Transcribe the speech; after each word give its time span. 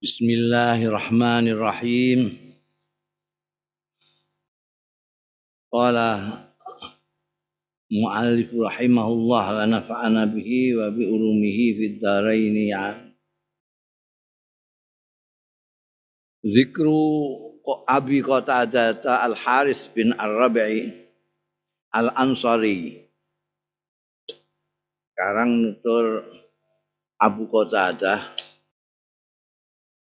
Bismillahirrahmanirrahim. 0.00 2.32
Qala 5.68 6.40
mu'allif 7.92 8.48
rahimahullah 8.48 9.60
wa 9.60 9.68
nafa'ana 9.68 10.24
bihi 10.24 10.72
wa 10.72 10.88
bi 10.88 11.04
ulumihi 11.04 12.00
ya. 12.72 12.96
Zikru 16.48 17.60
Abi 17.84 18.24
Qatadah 18.24 19.04
Al 19.04 19.36
Haris 19.36 19.84
bin 19.92 20.16
Ar-Rabi'i 20.16 20.96
Al 21.92 22.08
Ansari. 22.16 23.04
Sekarang 25.12 25.60
nutur 25.60 26.24
Abu 27.20 27.44
Qatadah 27.44 28.48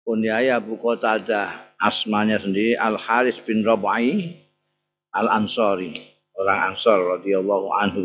kunyai 0.06 0.54
Abu 0.54 0.78
Qatadah 0.78 1.74
asmanya 1.82 2.38
sendiri 2.38 2.78
Al 2.78 2.94
Haris 2.94 3.42
bin 3.42 3.66
Rabai 3.66 4.38
Al 5.10 5.26
Ansori 5.26 6.16
orang 6.36 6.60
Ansor 6.72 6.98
radhiyallahu 7.18 7.68
anhu. 7.72 8.04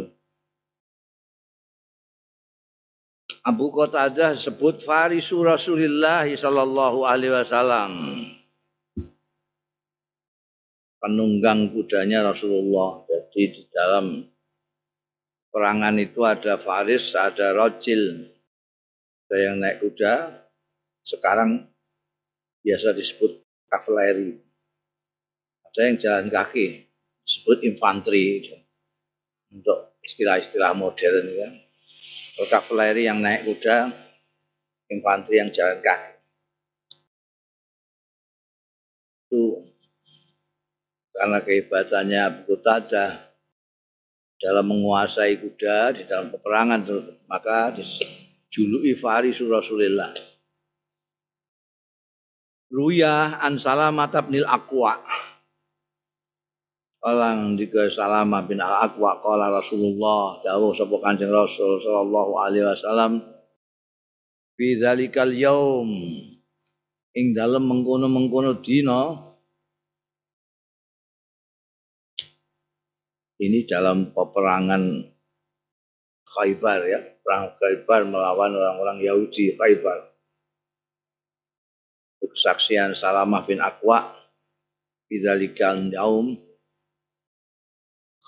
Abu 3.41 3.73
Qatadah 3.73 4.37
sebut 4.37 4.79
farisu 4.79 5.43
Rasulullah 5.43 6.25
sallallahu 6.25 7.03
alaihi 7.03 7.33
wasallam. 7.33 7.91
Penunggang 11.01 11.73
kudanya 11.73 12.29
Rasulullah. 12.29 13.01
Jadi 13.09 13.41
di 13.49 13.63
dalam 13.73 14.21
perangan 15.49 15.97
itu 15.97 16.21
ada 16.21 16.61
faris 16.61 17.17
ada 17.17 17.57
rojil. 17.57 18.29
Ada 19.25 19.35
yang 19.41 19.55
naik 19.57 19.81
kuda. 19.81 20.45
Sekarang 21.01 21.65
biasa 22.61 22.93
disebut 22.93 23.41
kavaleri. 23.67 24.37
Ada 25.71 25.81
yang 25.87 25.97
jalan 25.97 26.27
kaki, 26.29 26.87
disebut 27.25 27.65
infanteri. 27.65 28.47
Untuk 29.51 29.99
istilah-istilah 30.05 30.71
modern 30.77 31.27
ya. 31.27 31.49
Kalau 32.37 32.47
kavaleri 32.47 33.05
yang 33.09 33.19
naik 33.19 33.43
kuda, 33.43 33.91
infanteri 34.87 35.35
yang 35.43 35.51
jalan 35.51 35.79
kaki. 35.83 36.11
Itu 39.27 39.67
karena 41.11 41.39
kehebatannya 41.43 42.19
Abu 42.19 42.41
Qatadah 42.57 43.31
dalam 44.41 44.65
menguasai 44.73 45.37
kuda 45.37 46.01
di 46.01 46.03
dalam 46.09 46.33
peperangan 46.33 46.81
maka 47.29 47.77
dijuluki 47.77 48.97
Farisul 48.97 49.53
Rasulillah 49.53 50.30
Ruya 52.71 53.43
an 53.43 53.59
Salamat 53.59 54.15
bin 54.31 54.47
Aqwa. 54.47 54.95
Kala 57.01 57.33
ndika 57.35 57.91
Salama 57.91 58.45
bin 58.47 58.61
Al 58.63 58.87
Aqwa 58.87 59.19
kala 59.19 59.51
Rasulullah 59.51 60.39
dawuh 60.45 60.71
sapa 60.71 61.01
Kanjeng 61.01 61.33
Rasul 61.33 61.81
sallallahu 61.81 62.37
alaihi 62.37 62.61
wasallam 62.61 63.25
fi 64.53 64.77
dzalikal 64.77 65.33
yaum 65.33 65.89
ing 67.17 67.25
dalem 67.33 67.65
mengkono-mengkono 67.65 68.61
dina 68.61 69.17
ini 73.41 73.65
dalam 73.65 74.13
peperangan 74.13 75.01
Khaybar 76.31 76.79
ya, 76.85 77.01
perang 77.25 77.57
Khaybar 77.57 78.07
melawan 78.07 78.55
orang-orang 78.55 79.01
Yahudi 79.01 79.57
Khaybar 79.57 80.10
kesaksian 82.33 82.95
Salamah 82.95 83.43
bin 83.45 83.59
Aqwa 83.59 84.15
bidzalikal 85.11 85.91
yaum 85.91 86.39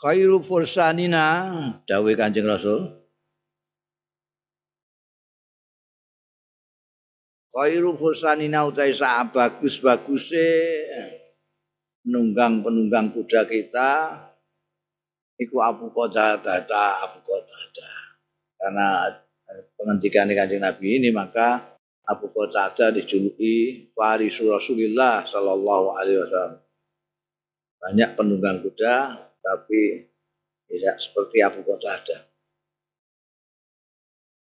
khairu 0.03 0.43
fursanina 0.43 1.25
dawe 1.87 2.11
Kanjeng 2.19 2.43
Rasul. 2.43 2.91
Khairu 7.55 7.95
fursanina 7.95 8.67
utai 8.67 8.91
sa 8.91 9.23
bagus 9.29 9.79
baguse 9.79 10.49
penunggang 12.03 12.59
penunggang 12.65 13.15
kuda 13.15 13.47
kita 13.47 13.91
iku 15.39 15.63
Abu 15.63 15.87
Qatadah 15.87 16.91
Abu 16.99 17.23
Qatadah. 17.23 17.95
Karena 18.59 18.87
penghentikan 19.79 20.27
Kanjeng 20.35 20.59
Nabi 20.65 20.99
ini 20.99 21.15
maka 21.15 21.72
Abu 22.03 22.27
Qatadah 22.35 22.91
dijuluki 22.91 23.87
warisu 23.95 24.51
Rasulullah 24.51 25.23
Sallallahu 25.23 25.95
Alaihi 25.95 26.19
Wasallam. 26.19 26.59
Banyak 27.79 28.09
penunggang 28.19 28.59
kuda, 28.63 28.95
tapi 29.39 30.11
tidak 30.67 30.99
seperti 30.99 31.39
Abu 31.39 31.63
Qatadah. 31.63 32.27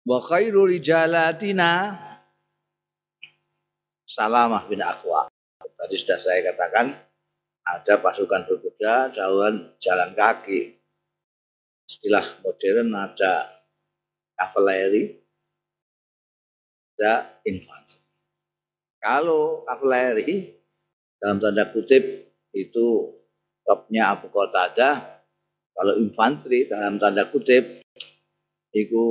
Wa 0.07 0.19
khairu 0.23 0.71
rijalatina 0.71 1.99
Salamah 4.09 4.65
bin 4.71 4.81
Aqwa. 4.81 5.29
Tadi 5.61 5.95
sudah 6.01 6.19
saya 6.19 6.41
katakan 6.49 6.91
ada 7.69 7.95
pasukan 8.01 8.49
berkuda, 8.49 9.13
jalan 9.13 9.77
jalan 9.79 10.17
kaki. 10.17 10.81
Istilah 11.85 12.41
modern 12.41 12.97
ada 12.97 13.65
kavaleri, 14.33 15.28
ada 16.99 17.39
infanteri. 17.47 18.03
Kalau 18.99 19.63
kavaleri 19.63 20.51
dalam 21.23 21.39
tanda 21.39 21.71
kutip 21.71 22.03
itu 22.51 23.15
topnya 23.63 24.19
Abu 24.19 24.27
Qatadah, 24.27 25.23
kalau 25.79 25.95
infanteri 26.03 26.67
dalam 26.67 26.99
tanda 26.99 27.31
kutip 27.31 27.87
itu 28.75 29.05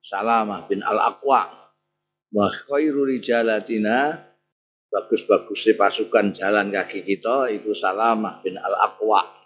Salamah 0.00 0.64
bin 0.64 0.80
Al-Aqwa. 0.80 1.68
Wa 2.32 2.46
khairu 2.48 3.04
rijalatina 3.04 4.24
bagus-bagus 4.88 5.68
pasukan 5.76 6.32
jalan 6.32 6.72
kaki 6.72 7.04
kita 7.04 7.52
itu 7.52 7.76
Salamah 7.76 8.40
bin 8.40 8.56
Al-Aqwa. 8.56 9.43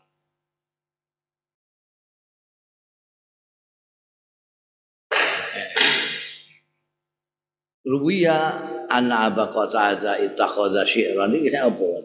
Ruwiya 7.89 8.39
anna 8.93 9.33
Abu 9.33 9.49
Qatadah 9.49 10.21
ittakhadha 10.21 10.85
syi'ran. 10.85 11.33
Iki 11.33 11.57
apa? 11.57 12.05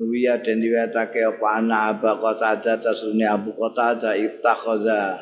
Ruwiya 0.00 0.40
den 0.40 0.64
diwetake 0.64 1.20
apa? 1.28 1.60
Anna 1.60 1.92
Abu 1.92 2.08
Qatadah 2.08 2.80
tasune 2.80 3.28
Abu 3.28 3.52
Qatadah 3.52 4.16
ittakhadha 4.16 5.20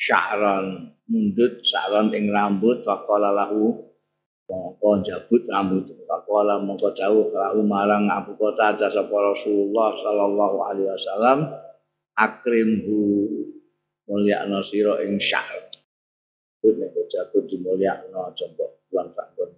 sya'ran 0.00 0.96
mundut 1.04 1.60
sya'ran 1.60 2.08
ing 2.16 2.32
rambut 2.32 2.80
faqala 2.80 3.28
lahu 3.28 3.76
mongko 4.48 5.04
jabut 5.04 5.44
rambut. 5.44 5.92
Faqala 6.08 6.64
mongko 6.64 6.96
dawuh 6.96 7.28
lahu 7.28 7.60
marang 7.60 8.08
Abu 8.08 8.40
Qatadah 8.40 8.88
sapa 8.88 9.16
Rasulullah 9.20 9.92
sallallahu 10.00 10.56
alaihi 10.64 10.88
wasallam 10.96 11.38
akrimhu 12.16 13.28
mulyakna 14.08 14.64
sira 14.64 14.96
ing 15.04 15.20
sya'ran 15.20 15.67
Kut 16.58 16.74
nek 16.74 16.90
jatuh 17.06 17.46
di 17.46 17.56
mulia 17.62 17.94
no 18.10 18.34
contoh 18.34 18.82
bulan 18.90 19.14
tak 19.14 19.30
bon 19.38 19.50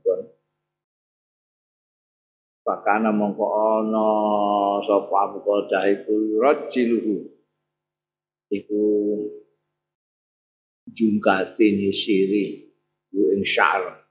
Pakana 2.60 3.08
mongko 3.08 3.46
ono 3.48 4.08
sapa 4.84 5.14
Abu 5.26 5.38
Qadah 5.40 5.84
iku 5.96 6.38
rajiluhu. 6.44 7.24
Iku 8.52 8.82
jungkati 10.92 11.66
nyisiri 11.80 12.68
ku 13.08 13.32
ing 13.32 13.48
syar 13.48 14.04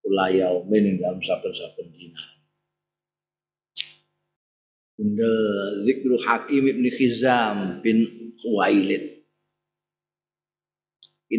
kula 0.00 0.32
yaumin 0.32 0.88
ing 0.88 0.96
dalam 1.04 1.20
saben-saben 1.20 1.92
dina. 1.92 2.24
Bunda 4.96 5.34
zikru 5.84 6.16
Hakim 6.16 6.64
ibn 6.64 6.84
Khizam 6.96 7.82
bin 7.84 8.32
Khuwailid 8.40 9.11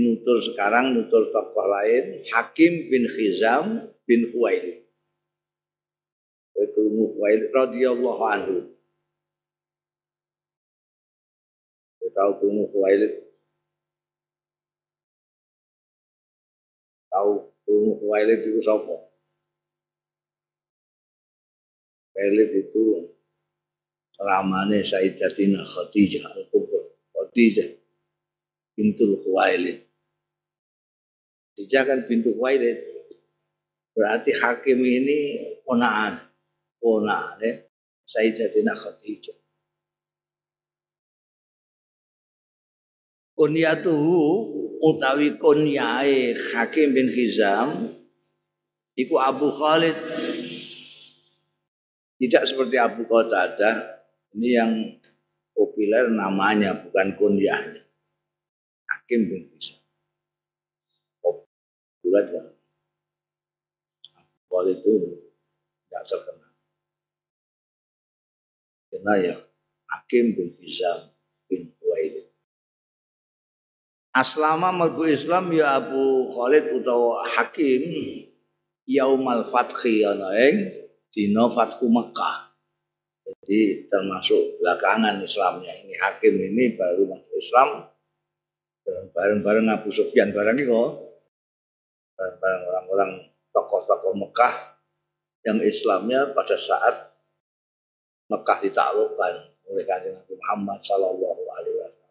nutur 0.02 0.42
sekarang 0.42 0.98
nutur 0.98 1.30
tokoh 1.30 1.68
lain 1.70 2.26
Hakim 2.34 2.90
bin 2.90 3.06
Khizam 3.06 3.94
bin 4.10 4.34
Huwailid. 4.34 4.86
Itu 6.54 6.82
Huwailid 6.90 7.52
radhiyallahu 7.54 8.24
anhu. 8.24 8.58
Tahu 12.14 12.32
Kumu 12.38 12.70
Huwailid. 12.70 13.26
Tahu 17.10 17.32
Kumu 17.66 17.92
Huwailid 17.98 18.46
itu 18.46 18.62
siapa? 18.62 18.96
Huwailid 22.14 22.50
itu 22.54 22.84
ramane 24.22 24.86
Sayyidatina 24.86 25.66
Khadijah 25.66 26.38
Al-Kubra. 26.38 26.86
Khadijah 27.18 27.82
bintul 28.78 29.18
Khuwailid. 29.26 29.83
Khadijah 31.64 31.84
kan 31.88 32.00
bintu 32.04 32.36
Khuwailid. 32.36 32.76
Berarti 33.96 34.36
hakim 34.36 34.84
ini 34.84 35.20
ponaan. 35.64 36.20
Ponaan 36.84 37.40
ya. 37.40 37.64
Sayyidatina 38.04 38.76
Khadijah. 38.76 39.40
Kunyatuhu 43.40 44.24
utawi 44.84 45.40
kunyae 45.40 46.36
Hakim 46.52 46.92
bin 46.92 47.08
Hizam 47.08 47.96
iku 49.00 49.16
Abu 49.24 49.48
Khalid 49.48 49.96
tidak 52.20 52.44
seperti 52.46 52.76
Abu 52.78 53.08
Qatadah 53.10 54.04
ini 54.38 54.50
yang 54.54 54.72
populer 55.56 56.14
namanya 56.14 56.78
bukan 56.78 57.16
kunyahnya 57.18 57.82
Hakim 58.86 59.34
bin 59.34 59.50
Hizam 59.50 59.83
populer 62.14 62.30
ya 62.30 62.44
Khalid 64.54 64.78
itu 64.86 64.94
tidak 65.90 66.04
terkenal 66.06 66.52
karena 68.94 69.14
ya 69.18 69.36
Hakim 69.90 70.26
bin 70.38 70.54
Hizam 70.62 71.10
bin 71.50 71.74
Huwailid 71.82 72.30
Aslama 74.14 74.70
malbu 74.70 75.10
Islam 75.10 75.50
ya 75.58 75.82
Abu 75.82 76.30
Khalid 76.30 76.70
utawa 76.78 77.26
Hakim 77.34 77.82
yaumal 78.86 79.50
fathi 79.50 80.06
ana 80.06 80.38
ing 80.38 80.86
dina 81.10 81.50
Fathu 81.50 81.90
Mekah. 81.90 82.54
Jadi 83.26 83.90
termasuk 83.90 84.62
belakangan 84.62 85.18
Islamnya 85.18 85.74
ini 85.82 85.98
Hakim 85.98 86.36
ini 86.38 86.78
baru 86.78 87.10
masuk 87.10 87.38
Islam 87.42 87.70
bareng-bareng 89.18 89.66
Abu 89.74 89.90
Sufyan 89.90 90.30
bareng 90.30 90.62
kok. 90.62 91.13
Orang-orang 92.20 93.34
tokoh-tokoh 93.52 94.14
Mekah 94.18 94.78
yang 95.44 95.60
Islamnya 95.62 96.32
pada 96.32 96.56
saat 96.56 96.96
Mekah 98.32 98.58
ditaklukkan 98.64 99.34
oleh 99.68 99.84
Kanjeng 99.84 100.16
Nabi 100.16 100.34
Muhammad 100.38 100.80
sallallahu 100.86 101.44
alaihi 101.58 101.78
wasallam 101.82 102.04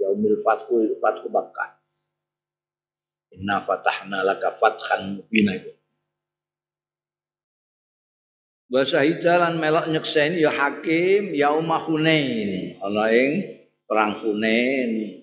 yaumil 0.00 0.40
fatku 0.40 0.96
fatku 0.98 1.28
Makkah. 1.28 1.76
Inna 3.36 3.62
fatahna 3.62 4.26
laka 4.26 4.56
fathan 4.56 5.20
mubina 5.20 5.54
itu. 5.54 5.70
Wa 8.70 8.82
syahidalan 8.86 9.58
melok 9.58 9.86
nyekseni 9.90 10.42
ya 10.42 10.50
hakim 10.50 11.36
yauma 11.36 11.78
Hunain. 11.84 12.80
Ana 12.80 13.12
ing 13.12 13.30
perang 13.86 14.18
Hunain. 14.18 15.22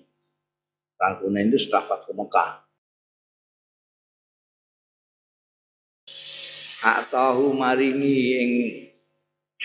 Perang 0.96 1.14
Hunain 1.24 1.52
itu 1.52 1.58
setelah 1.60 1.96
fatku 1.96 2.16
Mekah. 2.16 2.67
Atahu 6.78 7.58
maringi 7.58 8.18
ing 8.38 8.52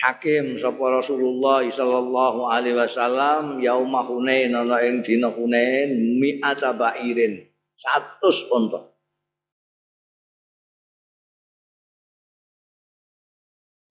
hakim 0.02 0.58
sapa 0.58 0.98
Rasulullah 0.98 1.62
sallallahu 1.62 2.50
alaihi 2.50 2.74
wasallam 2.74 3.62
yauma 3.62 4.02
Hunain 4.02 4.50
ana 4.50 4.82
ing 4.82 5.06
dina 5.06 5.30
Hunain 5.30 5.94
mi'ata 6.18 6.74
ba'irin 6.74 7.46
100 7.78 8.50
unta 8.50 8.94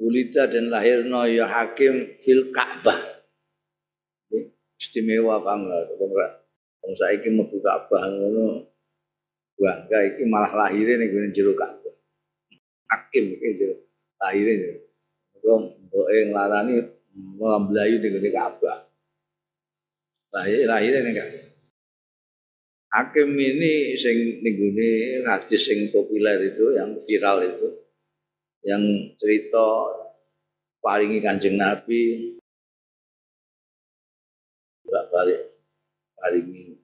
Ulita 0.03 0.51
dan 0.51 0.67
lahirna 0.67 1.31
ya 1.31 1.47
hakim 1.47 2.19
fil 2.19 2.51
Ka'bah. 2.51 3.23
Istimewa 4.75 5.39
banget. 5.39 5.95
Wong 5.95 6.93
saiki 6.99 7.31
mlebu 7.31 7.63
Ka'bah. 7.63 8.03
Bangga 9.55 9.99
iki 10.11 10.27
malah 10.27 10.51
lahire 10.51 10.99
ning 10.99 11.31
jero 11.31 11.55
Ka'bah. 11.55 11.82
Hakim 12.93 13.33
iki 13.33 13.57
jero 13.57 13.75
lahire. 14.21 14.85
Wong 15.41 15.89
mboke 15.89 16.29
nglarani 16.29 16.77
ngene 18.13 18.29
Ka'bah. 18.29 18.85
Lahir 20.29 20.69
lahir 20.69 20.93
ning. 21.01 21.17
Hakim 22.93 23.33
ini 23.33 23.97
sing 23.97 24.45
ning 24.45 24.55
hadis 25.25 25.65
sing 25.65 25.89
populer 25.89 26.53
itu 26.53 26.77
yang 26.77 26.93
viral 27.09 27.41
itu 27.41 27.67
yang 28.61 28.83
cerita 29.17 29.89
paringi 30.77 31.25
Kanjeng 31.25 31.57
Nabi 31.57 32.37
bolak 34.85 35.05
balik 35.09 35.41
paringi 36.13 36.77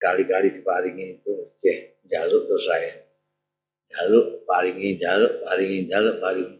kali-kali 0.00 0.56
diparingi 0.56 1.20
itu 1.20 1.34
ceh 1.60 2.00
jaluk 2.08 2.48
terus 2.48 2.64
saya 2.64 3.07
jaluk 3.92 4.44
paringi 4.44 5.00
jaluk 5.00 5.32
paringi 5.44 5.88
jaluk 5.88 6.16
paringi. 6.20 6.58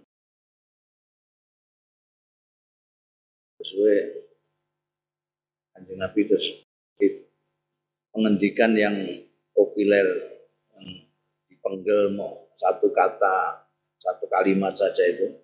Sesuai 3.60 3.98
kanjeng 5.76 5.98
Nabi 6.00 6.20
terus 6.24 6.46
menghentikan 8.16 8.74
yang 8.74 8.96
populer 9.54 10.06
yang 10.74 11.06
dipenggal 11.46 12.10
mau 12.16 12.50
satu 12.58 12.90
kata 12.90 13.68
satu 14.02 14.26
kalimat 14.26 14.74
saja 14.74 15.04
itu. 15.06 15.38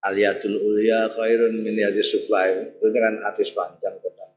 Aliyatul 0.00 0.56
ulia 0.56 1.12
khairun 1.12 1.60
min 1.60 1.76
hadis 1.76 2.08
suflai 2.08 2.72
itu. 2.72 2.86
Kan 2.88 3.20
hadis 3.20 3.52
panjang 3.52 4.00
tentang 4.00 4.32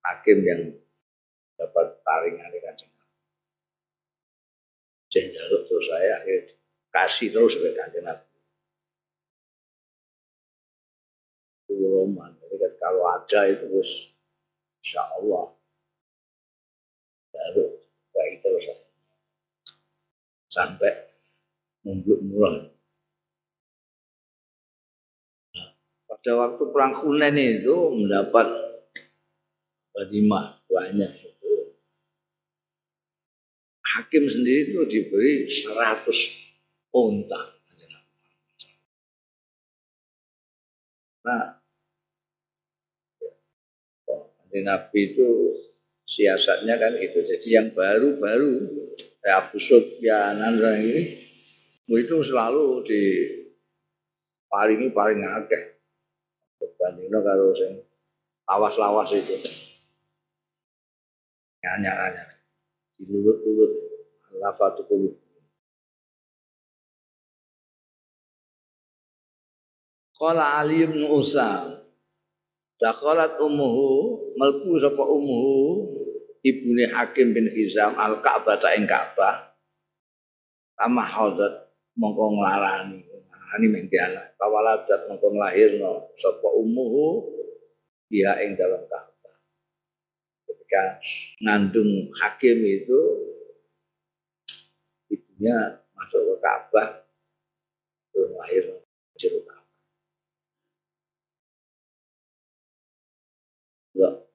hakim 0.00 0.38
yang 0.40 0.62
dapat 1.60 2.00
taringan 2.00 2.48
dengan 2.48 2.74
Jeng 5.12 5.28
jaluk 5.36 5.61
saya 5.86 6.22
kasih 6.92 7.32
terus 7.32 7.58
ke 7.58 7.72
kanjeng 7.74 8.04
Nabi. 8.04 8.32
Roman, 11.72 12.36
jadi 12.36 12.56
kan 12.60 12.72
kalau 12.76 13.04
ada 13.16 13.40
itu 13.48 13.64
terus 13.64 13.90
Insya 14.84 15.02
Allah 15.16 15.56
jaluk 17.32 17.70
baik 18.12 18.44
terus 18.44 18.64
sampai 20.52 20.92
murah. 21.86 22.68
Nah, 25.56 25.68
pada 26.12 26.32
waktu 26.36 26.62
perang 26.68 26.92
Hunain 26.92 27.38
itu 27.40 27.76
mendapat 27.96 28.46
lima 30.12 30.60
banyak 30.68 31.31
hakim 34.02 34.26
sendiri 34.26 34.74
itu 34.74 34.82
diberi 34.90 35.46
100 35.46 36.10
unta. 36.90 37.54
Nah, 41.22 41.62
Nabi 44.52 45.00
itu 45.14 45.28
siasatnya 46.02 46.82
kan 46.82 46.98
itu. 46.98 47.22
Jadi 47.22 47.46
yang 47.46 47.70
baru-baru 47.70 48.68
kayak 49.22 49.48
Abu 49.48 49.62
Sufyan 49.62 50.42
ini 50.82 51.22
itu 51.86 52.16
selalu 52.26 52.82
di 52.82 53.02
paringi 54.50 54.90
paling 54.90 55.22
akeh. 55.22 55.62
Bandingno 56.58 57.22
karo 57.22 57.54
sing 57.54 57.86
lawas-lawas 58.50 59.14
itu. 59.14 59.34
Nyanyi-nyanyi 61.62 62.22
dilulut-lulut 62.98 63.91
lafatu 64.42 64.82
kulub. 64.90 65.14
Qala 70.18 70.62
Ali 70.62 70.86
bin 70.86 71.06
Usam 71.10 71.82
Dakhalat 72.82 73.38
umuhu 73.38 74.18
melbu 74.34 74.82
sapa 74.82 75.06
umuhu 75.06 75.86
ibune 76.42 76.90
Hakim 76.90 77.30
bin 77.30 77.46
Hizam 77.54 77.94
al 77.94 78.18
Ka'bah 78.18 78.58
ta 78.58 78.74
ing 78.74 78.90
Ka'bah. 78.90 79.54
Kama 80.74 81.06
hadat 81.06 81.70
mongko 81.94 82.34
nglarani 82.34 83.06
nglarani 83.06 83.66
mengke 83.70 83.98
anak. 84.02 84.34
Kawaladat 84.34 85.06
mongko 85.06 85.30
nglahirno 85.30 86.10
sapa 86.18 86.48
umuhu 86.50 87.22
dia 88.10 88.34
ing 88.42 88.58
dalam 88.58 88.82
Ka'bah 88.90 89.12
ketika 90.72 91.00
ngandung 91.44 92.08
hakim 92.16 92.58
itu 92.64 93.00
ibunya 95.42 95.82
masuk 95.98 96.22
ke 96.22 96.34
Ka'bah 96.38 97.02
terus 98.14 98.30
lahir 98.38 98.62
jeruk 99.18 99.42
Ka'bah. 99.42 99.66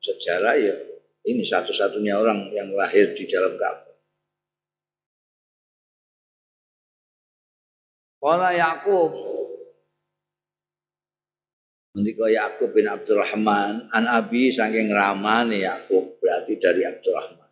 sejarah 0.04 0.56
ya 0.60 0.76
ini 1.24 1.48
satu-satunya 1.48 2.12
orang 2.20 2.52
yang 2.52 2.76
lahir 2.76 3.16
di 3.16 3.24
dalam 3.24 3.56
Ka'bah. 3.56 3.96
Kala 8.20 8.52
Yakub 8.52 9.16
Ngendika 11.96 12.30
Yakub 12.30 12.78
bin 12.78 12.86
Abdurrahman, 12.86 13.90
an 13.90 14.06
Abi 14.06 14.54
saking 14.54 14.94
ramane 14.94 15.66
Yakub 15.66 16.20
berarti 16.22 16.54
dari 16.62 16.86
Abdurrahman. 16.86 17.50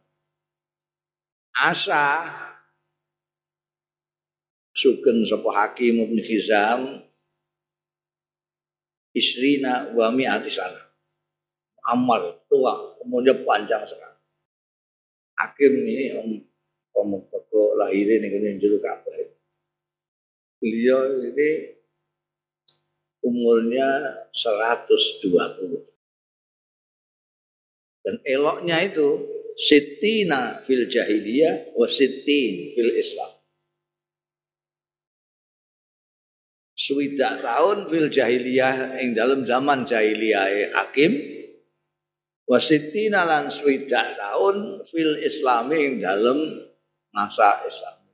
Asa 1.56 2.06
sugeng 4.76 5.24
sapa 5.24 5.50
Hakim 5.56 6.04
bin 6.04 6.20
Hizam 6.20 7.02
isrina 9.16 9.96
wa 9.96 10.12
mi'ati 10.12 10.52
sana. 10.52 10.84
Amal 11.88 12.44
tua, 12.52 13.00
umurnya 13.00 13.32
panjang 13.48 13.88
sekali. 13.88 14.20
Hakim 15.40 15.72
ini 15.86 16.06
om 16.20 16.30
om 16.96 17.12
pokok 17.32 17.80
lahirin 17.80 18.28
ini 18.28 18.60
juru 18.60 18.84
kabeh. 18.84 19.32
Beliau 20.60 21.24
ini 21.24 21.50
umurnya 23.22 23.88
120. 24.34 25.84
Dan 28.06 28.22
eloknya 28.22 28.86
itu 28.86 29.26
sitina 29.58 30.62
fil 30.64 30.86
jahiliyah 30.90 31.74
wa 31.74 31.90
sitin 31.90 32.74
fil 32.78 32.94
Islam. 32.98 33.35
Swidak 36.86 37.42
tahun 37.42 37.90
fil 37.90 38.14
jahiliyah 38.14 39.02
ing 39.02 39.18
dalam 39.18 39.42
zaman 39.42 39.90
jahiliyah 39.90 40.70
hakim 40.78 41.18
wa 42.46 42.62
sitina 42.62 43.26
lan 43.26 43.50
swidak 43.50 44.14
tahun 44.22 44.86
fil 44.86 45.18
islami 45.26 45.82
ing 45.82 45.94
dalam 45.98 46.38
masa 47.10 47.66
Islam. 47.66 48.06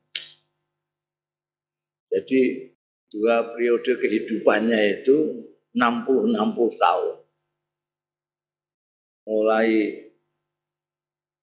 Jadi 2.15 2.71
dua 3.11 3.51
periode 3.51 3.91
kehidupannya 3.99 5.03
itu 5.03 5.47
60-60 5.75 6.79
tahun. 6.79 7.15
Mulai 9.27 9.67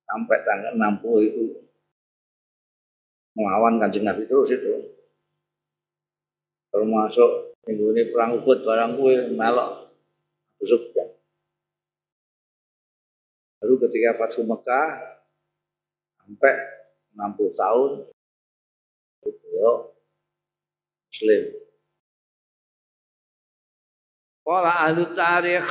sampai 0.08 0.38
tanggal 0.48 0.72
60 0.80 1.28
itu 1.28 1.44
melawan 3.36 3.76
kanjeng 3.76 4.08
Nabi 4.08 4.24
terus 4.24 4.48
itu 4.48 4.97
termasuk 6.78 7.58
minggu 7.66 7.90
ini 7.90 8.02
perang 8.14 8.38
Uhud 8.38 8.62
barang 8.62 8.94
kue 8.94 9.34
melok 9.34 9.90
busuk 10.62 10.94
ya. 10.94 11.10
Lalu 13.58 13.74
ketika 13.82 14.14
Fathu 14.14 14.46
Mekah 14.46 15.18
sampai 16.22 16.54
60 17.18 17.58
tahun 17.58 17.90
beliau 19.26 19.90
Muslim. 21.10 21.42
Kala 24.46 24.72
ahli 24.86 25.02
tarikh 25.18 25.68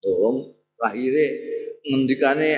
Tuh, 0.00 0.54
lahirnya 0.80 1.26
ngendikane 1.84 2.50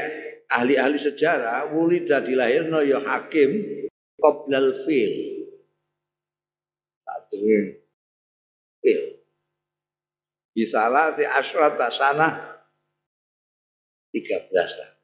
ahli-ahli 0.48 0.96
sejarah 1.00 1.68
wulida 1.74 2.24
dilahirno 2.24 2.80
ya 2.86 3.02
hakim 3.02 3.82
qoblal 4.20 4.84
fil 4.84 5.37
Satuin 7.28 7.76
fil 8.80 9.20
Bisalah 10.56 11.12
di 11.14 11.28
asrata 11.28 11.92
sana 11.92 12.56
13 14.10 14.48
tahun. 14.50 14.96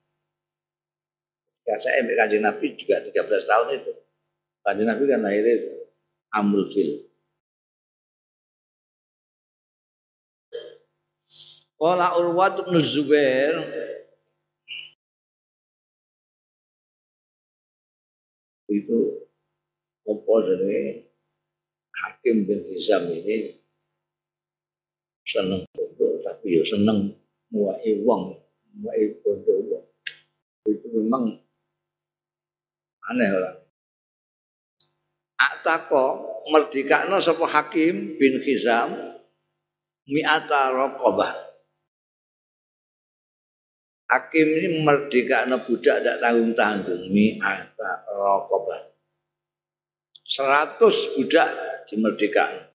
Ya, 1.68 1.76
saya 1.78 2.00
kanjeng 2.02 2.42
Nabi 2.42 2.74
juga 2.74 3.04
13 3.04 3.44
tahun 3.44 3.68
itu. 3.78 3.92
Kanjeng 4.64 4.88
Nabi 4.88 5.04
kan 5.06 5.20
lahirnya 5.22 5.84
amul 6.34 6.66
fil. 6.72 7.06
Qala 11.78 12.16
Urwat 12.18 12.64
bin 12.64 12.80
Zubair 12.82 13.54
itu 18.72 19.22
apa 20.08 20.34
dari 20.50 21.03
Hakim 22.04 22.44
bin 22.44 22.60
Hizam 22.68 23.08
ini 23.08 23.56
seneng 25.24 25.64
bodoh 25.72 26.20
tapi 26.20 26.60
ya 26.60 26.62
seneng 26.68 27.16
muai 27.48 27.96
wong 28.04 28.36
muai 28.76 29.08
bodoh 29.24 29.88
itu 30.68 30.86
memang 30.92 31.40
aneh 33.08 33.32
lah 33.32 33.54
Atako 35.34 36.04
merdekakno 36.52 37.24
sapa 37.24 37.48
Hakim 37.48 38.16
bin 38.20 38.40
Hizam 38.44 39.18
mi'ata 40.08 40.72
raqabah. 40.72 41.32
Hakim 44.08 44.46
ini 44.46 44.68
merdekakno 44.84 45.66
budak 45.66 46.00
tidak 46.00 46.20
tanggung-tanggung 46.22 47.10
mi'ata 47.10 48.08
raqabah 48.08 48.93
100 50.24 51.16
budak 51.20 51.48
dimerdekakan. 51.88 52.72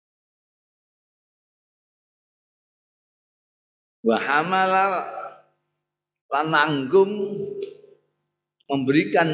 Wa 4.06 4.18
hamala 4.22 4.86
lan 6.30 6.54
memberikan 8.70 9.30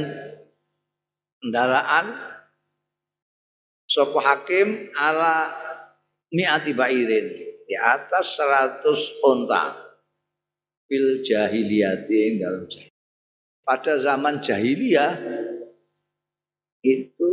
kendaraan 1.40 2.08
sapa 3.88 4.20
hakim 4.24 4.92
ala 4.96 5.52
mi'ati 6.32 6.72
bairin 6.72 7.28
di 7.68 7.76
atas 7.76 8.40
100 8.40 9.24
unta 9.24 9.76
fil 10.88 11.24
jahiliyati 11.24 12.40
dalam 12.40 12.68
jahiliyah. 12.68 13.00
Pada 13.64 13.94
zaman 14.04 14.44
jahiliyah 14.44 15.12
itu 16.84 17.30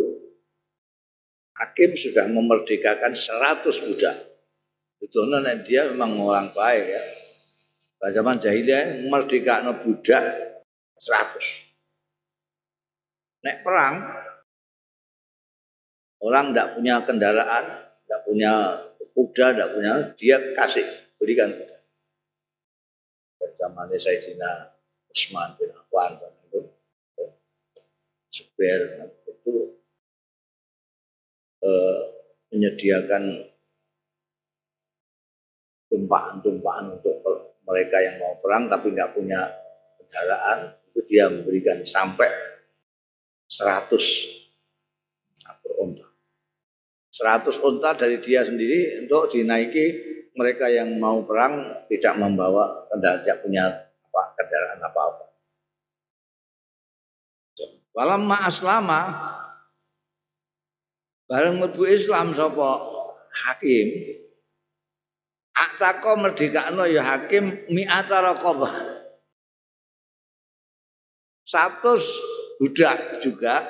hakim 1.58 1.98
sudah 1.98 2.30
memerdekakan 2.30 3.18
100 3.18 3.66
budak. 3.90 4.16
Itu 5.02 5.26
nek 5.26 5.66
dia 5.66 5.90
memang 5.90 6.22
orang 6.22 6.54
baik 6.54 6.84
ya. 6.86 7.02
Pada 7.98 8.14
zaman 8.14 8.38
jahiliyah 8.38 9.02
memerdekakan 9.06 9.82
budak 9.82 10.22
100. 10.98 13.42
Nek 13.42 13.62
perang 13.62 13.94
orang 16.22 16.50
tidak 16.50 16.78
punya 16.78 16.94
kendaraan, 17.06 17.64
tidak 18.02 18.20
punya 18.26 18.52
kuda, 19.14 19.46
tidak 19.54 19.70
punya, 19.74 19.92
dia 20.14 20.36
kasih 20.54 20.86
berikan 21.18 21.54
kuda. 21.54 21.76
Zaman 23.58 23.90
Sayyidina 23.90 24.70
Usman 25.10 25.58
bin 25.58 25.74
Affan 25.74 26.14
itu 26.46 26.70
Zubair 28.30 29.10
itu 29.26 29.77
eh, 31.68 31.98
menyediakan 32.48 33.44
tumpahan-tumpahan 35.92 36.96
untuk 36.96 37.16
mereka 37.68 38.00
yang 38.00 38.16
mau 38.20 38.40
perang 38.40 38.72
tapi 38.72 38.96
nggak 38.96 39.12
punya 39.12 39.40
kendaraan 40.00 40.72
itu 40.88 41.00
dia 41.04 41.28
memberikan 41.28 41.84
sampai 41.84 42.28
100 43.48 44.00
unta. 45.80 46.06
100 47.12 47.60
unta 47.64 47.90
dari 47.96 48.16
dia 48.24 48.44
sendiri 48.44 49.04
untuk 49.04 49.28
dinaiki 49.32 49.84
mereka 50.36 50.70
yang 50.72 50.96
mau 50.96 51.24
perang 51.24 51.84
tidak 51.92 52.14
membawa 52.16 52.88
kendaraan 52.88 53.20
tidak 53.24 53.38
punya 53.44 53.64
apa 54.08 54.22
kendaraan 54.38 54.80
apa-apa. 54.80 55.24
Walamma 57.96 58.36
aslama 58.46 59.00
Bareng 61.28 61.60
mlebu 61.60 61.84
Islam 61.84 62.32
sapa 62.32 62.88
hakim 63.28 64.18
Atako 65.58 66.22
merdekakno 66.22 66.86
ya 66.86 67.02
hakim 67.02 67.66
mi'ata 67.66 68.22
raqabah. 68.22 68.74
Satu 71.42 71.98
budak 72.62 73.26
juga 73.26 73.66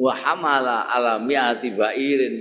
wa 0.00 0.12
hamala 0.16 0.88
ala 0.88 1.20
mi'ati 1.20 1.68
bairin 1.76 2.36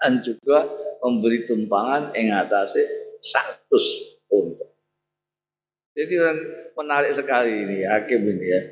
dan 0.00 0.24
juga 0.24 0.64
memberi 1.04 1.44
tumpangan 1.44 2.16
ing 2.16 2.32
atase 2.32 2.88
100 3.20 4.32
unta. 4.32 4.64
Jadi 5.92 6.14
menarik 6.72 7.12
sekali 7.12 7.68
ini 7.68 7.84
hakim 7.84 8.24
ini 8.32 8.46
ya. 8.48 8.62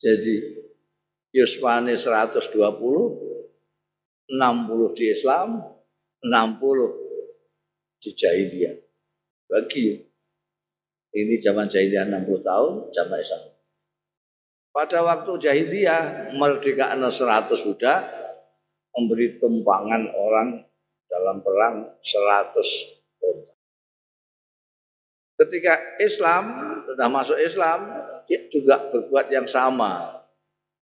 Jadi 0.00 0.34
Yusmani 1.36 2.00
120 2.00 3.31
60 4.32 4.96
di 4.96 5.04
Islam, 5.12 5.60
60 6.24 8.00
di 8.00 8.10
jahiliyah. 8.16 8.76
Bagi 9.52 10.00
ini 11.12 11.34
zaman 11.44 11.68
jahiliyah 11.68 12.08
60 12.08 12.40
tahun, 12.40 12.72
zaman 12.96 13.18
Islam. 13.20 13.42
Pada 14.72 15.04
waktu 15.04 15.32
jahiliyah 15.36 16.32
merdekakan 16.32 17.04
100 17.12 17.60
budak, 17.60 18.00
memberi 18.96 19.36
tumpangan 19.36 20.08
orang 20.16 20.64
dalam 21.12 21.44
perang 21.44 21.92
100 22.00 22.56
unta. 23.20 23.52
Ketika 25.44 26.00
Islam 26.00 26.44
sudah 26.88 27.08
masuk 27.12 27.36
Islam, 27.36 27.84
dia 28.24 28.48
juga 28.48 28.80
berbuat 28.88 29.28
yang 29.28 29.44
sama, 29.44 30.24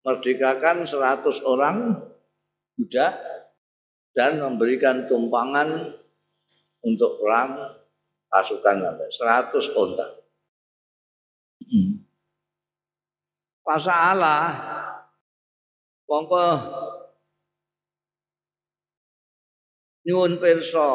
merdekakan 0.04 0.84
100 0.84 1.40
orang 1.48 1.96
budak 2.76 3.37
dan 4.16 4.40
memberikan 4.40 5.04
tumpangan 5.08 5.94
untuk 6.84 7.18
perang 7.20 7.78
pasukan 8.28 8.76
100 9.08 9.78
onta. 9.78 10.06
Hmm. 11.68 12.04
Pasalah 13.64 14.48
mongko 16.08 16.46
nyuwun 20.08 20.40
pirsa 20.40 20.88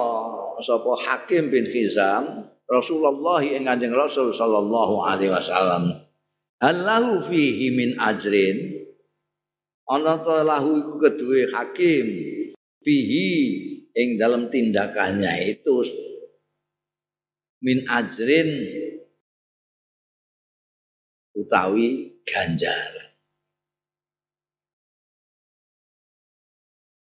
sapa 0.65 0.91
Hakim 1.05 1.53
bin 1.53 1.70
Hizam 1.70 2.50
Rasulullah 2.65 3.46
ing 3.46 3.70
Kanjeng 3.70 3.93
Rasul 3.93 4.34
sallallahu 4.34 5.05
alaihi 5.05 5.29
wasallam 5.29 6.01
Allahu 6.63 7.29
fihi 7.29 7.77
min 7.77 7.93
ajrin 8.01 8.89
ana 9.86 10.17
ta 10.17 10.41
lahu 10.41 10.82
iku 10.82 10.93
kedue 10.98 11.51
hakim 11.53 12.08
fihi 12.84 13.30
ing 13.96 14.20
dalam 14.20 14.52
tindakannya 14.52 15.58
itu 15.58 15.75
min 17.63 17.88
ajrin 17.88 18.50
utawi 21.34 22.20
ganjaran 22.28 23.04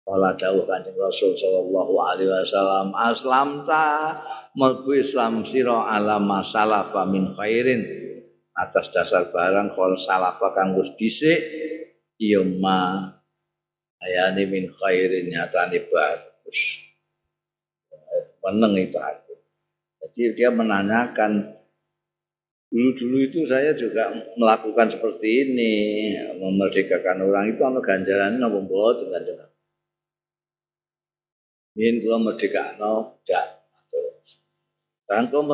Kala 0.03 0.37
dawuh 0.37 0.69
Kanjeng 0.69 0.99
Rasul 0.99 1.33
sallallahu 1.41 1.95
alaihi 2.05 2.29
wasallam, 2.29 2.93
"Aslam 2.93 3.65
ta 3.65 4.21
mlebu 4.53 4.99
Islam 5.01 5.41
sira 5.41 5.89
ala 5.89 6.21
masalah 6.21 6.93
min 7.09 7.33
khairin." 7.33 7.81
Atas 8.53 8.93
dasar 8.93 9.33
barang 9.33 9.73
kol 9.73 9.97
salafa 9.97 10.53
kang 10.53 10.77
wis 10.77 10.93
dhisik 11.01 11.41
ya 12.21 12.45
ma 12.45 13.09
ayane 14.03 14.43
min 14.51 14.67
khairin 14.71 15.31
nyatane 15.31 15.79
bagus. 15.87 16.61
Meneng 18.43 18.75
itu 18.75 18.99
aku. 18.99 19.35
Jadi 20.03 20.35
dia 20.35 20.51
menanyakan 20.51 21.63
dulu-dulu 22.73 23.17
itu 23.23 23.41
saya 23.47 23.77
juga 23.79 24.11
melakukan 24.35 24.91
seperti 24.91 25.47
ini, 25.47 25.75
memerdekakan 26.41 27.23
orang 27.23 27.55
itu 27.55 27.63
ana 27.63 27.79
ganjaran 27.79 28.43
apa 28.43 28.59
mboten 28.59 29.15
ganjaran. 29.15 29.51
Yen 31.79 32.03
kula 32.03 32.19
merdekakno 32.19 33.23
dak. 33.25 33.65
Kan 35.07 35.31
kok 35.31 35.45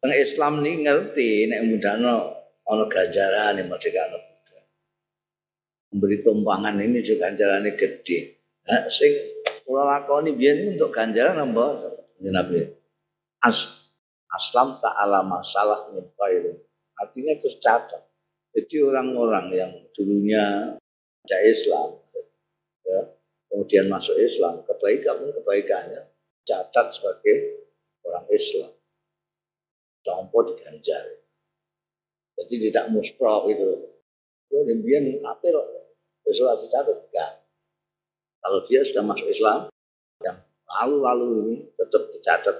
teng 0.00 0.12
Islam 0.12 0.60
ni 0.64 0.82
ngerti 0.82 1.46
nek 1.48 1.64
mudahno 1.68 2.34
ana 2.66 2.84
ganjaran 2.90 3.62
merdekakno. 3.62 4.37
Memberi 5.88 6.20
tumpangan 6.20 6.76
ini 6.76 7.00
juga 7.00 7.32
ganjarannya 7.32 7.72
gede. 7.72 8.18
Nah, 8.68 8.92
sing 8.92 9.12
kula 9.64 9.88
lakoni 9.88 10.36
biyen 10.36 10.76
untuk 10.76 10.92
ganjaran 10.92 11.40
apa? 11.40 11.96
Nabi. 12.20 12.68
As 13.40 13.88
aslam 14.28 14.76
ta'ala 14.76 15.24
masalah 15.24 15.88
min. 15.96 16.04
Artinya 16.98 17.34
tercatat. 17.40 18.02
Jadi 18.52 18.76
orang-orang 18.82 19.46
yang 19.54 19.72
dulunya 19.94 20.74
tidak 21.22 21.42
Islam, 21.46 21.88
ya, 22.82 23.00
kemudian 23.52 23.86
masuk 23.86 24.18
Islam, 24.18 24.66
kebaikan 24.66 25.20
pun 25.22 25.30
kebaikannya 25.30 26.02
catat 26.48 26.96
sebagai 26.96 27.36
orang 28.02 28.26
Islam. 28.32 28.72
Tompo 30.02 30.38
diganjar. 30.48 31.04
Jadi 32.40 32.54
tidak 32.72 32.88
musproh 32.90 33.46
itu. 33.52 33.94
Demikian 34.48 35.20
apa 35.28 35.44
Besok 36.28 36.60
dicatat 36.60 37.08
enggak. 37.08 37.40
Kalau 38.44 38.60
dia 38.68 38.84
sudah 38.84 39.00
masuk 39.00 39.32
Islam, 39.32 39.72
yang 40.20 40.36
lalu-lalu 40.68 41.28
ini 41.40 41.54
tetap 41.72 42.02
dicatat 42.12 42.56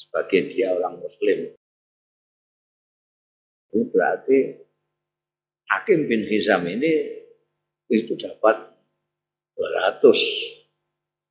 sebagai 0.00 0.48
dia 0.48 0.72
orang 0.72 0.96
Muslim. 0.96 1.52
Ini 3.76 3.84
berarti 3.92 4.38
Hakim 5.68 6.08
bin 6.08 6.24
Hizam 6.24 6.64
ini 6.64 7.20
itu 7.92 8.16
dapat 8.16 8.72
200 9.52 10.00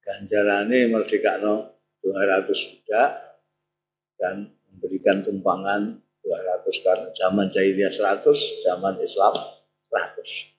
ganjarane 0.05 0.93
merdekakno 0.93 1.73
200 2.05 2.53
budak 2.53 3.12
dan 4.21 4.53
memberikan 4.69 5.25
tumpangan 5.25 5.97
200 6.21 6.86
karena 6.86 7.10
zaman 7.17 7.49
jahiliyah 7.49 7.89
100 7.89 8.29
zaman 8.62 9.01
Islam 9.01 9.34
100 9.89 10.57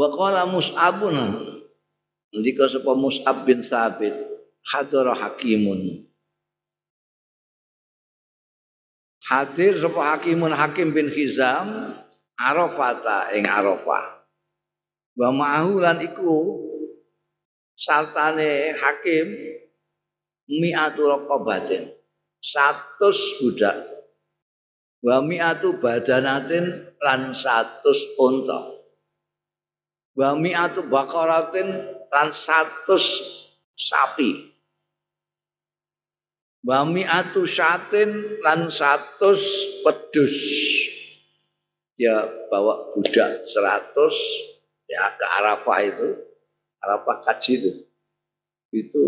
wa 0.00 0.08
qala 0.08 0.48
mus'abun. 0.48 1.16
Ndika 2.32 2.72
sapa 2.72 2.96
mus'ab 2.96 3.44
bin 3.44 3.60
sabit 3.60 4.16
hadara 4.64 5.12
hakimun. 5.12 6.08
Hadir 9.20 9.76
sapa 9.76 10.16
hakimun 10.16 10.56
hakim 10.56 10.96
bin 10.96 11.12
hizam 11.12 11.92
arafata 12.40 13.34
ing 13.36 13.44
arafah. 13.44 14.24
Wa 15.20 15.28
ma'ahu 15.34 15.84
iku 16.00 16.32
sartane 17.76 18.72
hakim 18.72 19.36
mi'atu 20.48 21.02
raqabatin 21.04 21.92
100 22.40 23.36
budak. 23.42 23.76
Wa 25.04 25.20
mi'atu 25.20 25.76
badanatin 25.76 26.94
lan 27.02 27.34
100 27.36 27.84
unta 28.16 28.69
wa 30.20 30.36
mi'atu 30.36 30.84
bakaratin 30.84 31.96
lan 32.12 32.28
100 32.28 32.84
sapi. 33.72 34.52
Wa 36.60 36.84
mi'atu 36.84 37.48
syatin 37.48 38.36
lan 38.44 38.68
100 38.68 39.16
pedus. 39.80 40.36
Dia 41.96 42.28
bawa 42.52 42.92
budak 42.92 43.48
100 43.48 44.92
ya 44.92 45.16
ke 45.16 45.24
Arafah 45.24 45.78
itu. 45.88 46.08
Arafah 46.84 47.16
haji 47.24 47.52
itu. 47.56 47.72
Itu 48.76 49.04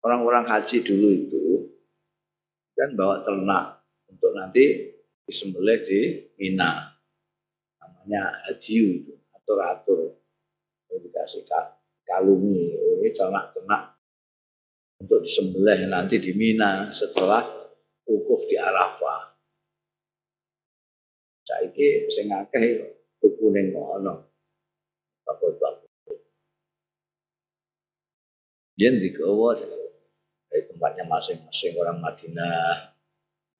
orang-orang 0.00 0.48
haji 0.48 0.80
dulu 0.80 1.08
itu 1.12 1.40
kan 2.72 2.96
bawa 2.96 3.20
ternak 3.20 3.84
untuk 4.08 4.32
nanti 4.32 4.96
disembelih 5.28 5.84
di 5.84 6.00
Mina. 6.40 6.96
Namanya 7.76 8.48
haji 8.48 9.04
itu 9.04 9.19
atur-atur 9.58 10.14
dikasih 10.90 11.42
kalungi 12.06 12.74
oh, 12.78 13.02
ini 13.02 13.10
ternak-ternak 13.14 13.98
untuk 15.00 15.24
disembelih 15.24 15.88
nanti 15.88 16.20
di 16.20 16.36
Mina 16.36 16.92
setelah 16.92 17.40
wukuf 18.04 18.44
di 18.50 18.58
Arafah. 18.60 19.32
Saiki 21.46 22.10
sing 22.12 22.28
akeh 22.30 22.94
tukune 23.18 23.72
ngono. 23.72 24.28
bagus-bagus. 25.24 25.90
Dia 28.74 28.90
digawa 28.98 29.54
dari 29.54 30.62
tempatnya 30.66 31.06
masing-masing 31.06 31.78
orang 31.78 32.02
Madinah 32.02 32.90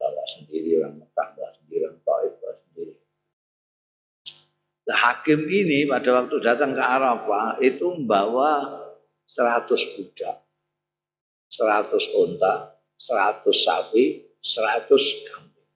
bawa 0.01 0.25
sendiri 0.27 0.83
orang 0.83 0.99
Mekah 0.99 1.29
bawa 1.39 1.51
sendiri 1.55 1.87
orang 1.87 2.01
Taif 2.03 2.33
bawa 2.43 2.55
sendiri. 2.67 2.95
Nah, 4.80 4.80
hakim 4.91 5.47
ini 5.47 5.87
pada 5.87 6.23
waktu 6.23 6.43
datang 6.43 6.75
ke 6.75 6.83
Arafah 6.83 7.63
itu 7.63 7.87
membawa 7.95 8.81
100 9.31 9.71
budak, 9.95 10.43
100 11.55 12.19
unta, 12.19 12.75
100 12.99 13.47
sapi, 13.55 14.27
100 14.43 15.29
kambing. 15.29 15.71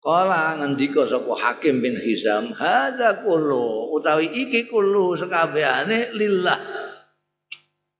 Kala 0.00 0.56
ngendika 0.62 1.02
sapa 1.10 1.34
Hakim 1.34 1.82
bin 1.82 1.98
Hizam, 1.98 2.54
hadza 2.54 3.26
kullu 3.26 3.90
utawi 3.90 4.30
iki 4.30 4.70
kullu 4.70 5.18
sekabehane 5.18 6.14
lillah. 6.14 6.56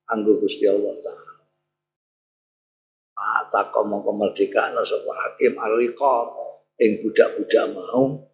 Anggo 0.06 0.38
Gusti 0.38 0.70
Allah 0.70 0.94
taala. 1.02 1.34
Ataka 3.18 3.82
mongko 3.82 4.14
merdekakno 4.14 4.86
sapa 4.86 5.10
Hakim 5.18 5.58
al-riqab 5.58 6.45
ing 6.80 7.00
budak-budak 7.04 7.64
mau 7.72 8.26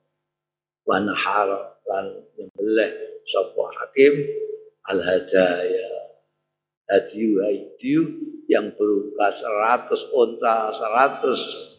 wa 0.83 0.97
nahar 0.99 1.79
lan 1.87 2.07
nyembelih 2.39 2.93
sapa 3.27 3.63
Hakim 3.79 4.15
al-hadaya. 4.89 5.91
Hadiyu 6.93 7.41
hadiyu 7.41 8.03
yang 8.51 8.75
berupa 8.77 9.33
100 9.33 10.13
unta, 10.13 10.69
100 10.75 11.73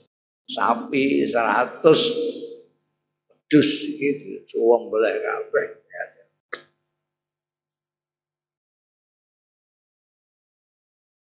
sapi 0.49 1.29
seratus 1.29 2.01
dus 3.47 3.69
gitu 3.85 4.41
suwong 4.49 4.89
boleh 4.89 5.13
kabeh 5.21 5.67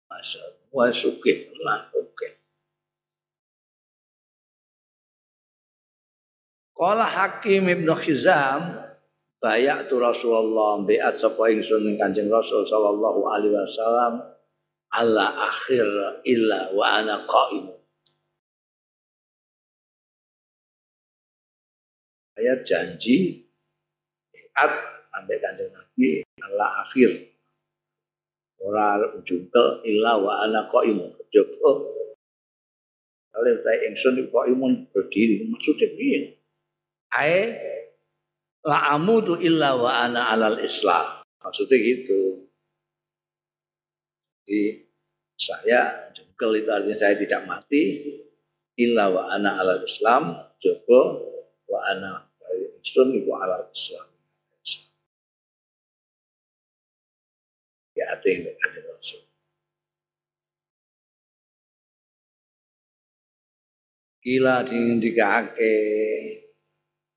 Masya 0.08 0.40
Allah, 0.74 0.90
sugih 0.92 1.46
lah, 1.62 1.94
oke. 1.94 2.37
Qala 6.78 7.10
Hakim 7.10 7.66
Ibnu 7.66 7.90
Hizam 8.06 8.86
tu 9.90 9.96
Rasulullah 9.98 10.78
biat 10.86 11.18
sapa 11.18 11.50
ingsun 11.50 11.98
Kanjeng 11.98 12.30
Rasul 12.30 12.62
sallallahu 12.62 13.26
alaihi 13.26 13.50
wasallam 13.50 14.22
ala 14.94 15.26
akhir 15.50 15.86
illa 16.22 16.70
wa 16.70 16.86
ana 16.86 17.26
qaim. 17.26 17.74
Saya 22.38 22.62
janji 22.62 23.42
biat 24.30 24.72
ambek 25.18 25.42
Kanjeng 25.42 25.74
Nabi 25.74 26.22
ala 26.46 26.86
akhir 26.86 27.10
ora 28.62 29.02
jungkel 29.26 29.82
illa 29.82 30.14
wa 30.14 30.46
ana 30.46 30.62
qaim. 30.70 31.10
Jogo 31.34 31.90
kalau 33.34 33.54
saya 33.66 33.82
ingsun 33.90 34.30
kok 34.30 34.46
imun 34.46 34.86
berdiri 34.94 35.42
maksudnya 35.50 35.90
piye? 35.98 36.37
Ae 37.08 37.40
la 38.68 38.92
amudu 38.92 39.40
illa 39.40 39.76
wa 39.80 40.04
ana 40.04 40.28
alal 40.32 40.60
islam. 40.60 41.24
Maksudnya 41.40 41.76
gitu. 41.80 42.50
Jadi 44.44 44.84
saya 45.38 46.10
jengkel 46.12 46.64
itu 46.64 46.68
artinya 46.72 46.96
saya 46.98 47.14
tidak 47.16 47.46
mati 47.48 47.84
illa 48.76 49.08
wa 49.08 49.32
ana 49.32 49.60
alal 49.60 49.84
islam 49.84 50.36
joko 50.60 51.00
wa 51.68 51.80
ana 51.88 52.28
isun 52.84 53.16
iku 53.16 53.30
alal 53.36 53.68
islam. 53.72 54.06
Ya, 57.98 58.14
yang 58.14 58.46
ada 58.62 58.78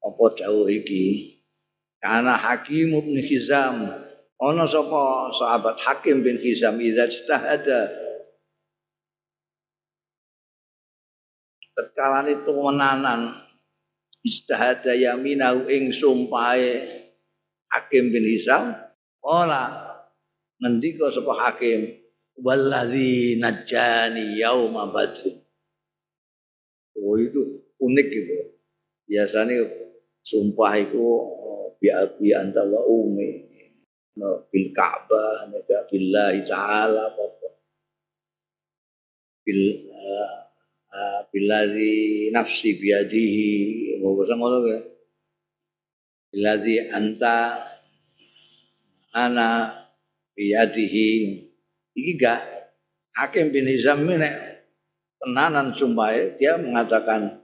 apa 0.02 0.26
dawuh 0.38 0.68
iki? 0.70 1.38
Karena 2.02 2.34
Hakim 2.38 2.98
bin 2.98 3.22
Hizam. 3.22 3.86
Ana 4.42 4.66
sapa 4.66 5.30
sahabat 5.38 5.78
Hakim 5.86 6.26
bin 6.26 6.42
Hizam 6.42 6.82
idza 6.82 7.06
tatkala 11.78 12.26
itu 12.26 12.50
menanan 12.50 13.38
ijtihada 14.26 14.98
yaminahu 14.98 15.70
ing 15.70 15.94
sumpahe 15.94 17.06
Hakim 17.70 18.10
bin 18.10 18.26
Hizam. 18.26 18.74
Ora 19.22 19.94
ngendika 20.58 21.14
sapa 21.14 21.38
Hakim? 21.38 22.02
Wallazi 22.42 23.38
najjani 23.38 24.42
yauma 24.42 24.90
badr 24.90 25.42
oh 27.02 27.18
itu 27.18 27.66
unik 27.82 28.08
gitu. 28.14 28.36
Biasanya 29.10 29.68
sumpah 30.22 30.74
itu 30.78 31.06
bi 31.82 31.90
abi 31.90 32.34
anta 32.38 32.62
wa 32.66 32.82
umi 32.86 33.50
bil 34.52 34.68
Ka'bah 34.76 35.50
naga 35.50 35.88
billahi 35.90 36.46
ta'ala 36.46 37.10
apa 37.10 37.26
bil 39.42 39.62
uh, 39.90 41.20
billazi 41.32 42.30
nafsi 42.30 42.78
biadihi 42.78 43.52
mau 44.04 44.14
ngono 44.20 44.58
ya? 44.68 44.80
Billazi 46.32 46.76
anta 46.92 47.38
ana 49.16 49.50
biadihi 50.36 51.10
iki 51.98 52.14
gak. 52.20 52.42
Hakim 53.12 53.52
bin 53.52 53.68
Hizam 53.68 54.08
ini 54.08 54.32
tenanan 55.20 55.76
sumpah 55.76 56.16
dia 56.40 56.56
mengatakan 56.56 57.41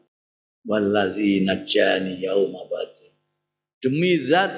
wallazi 0.67 1.47
najjani 1.47 2.19
yauma 2.19 2.67
badr 2.67 3.07
demi 3.79 4.19
zat 4.27 4.51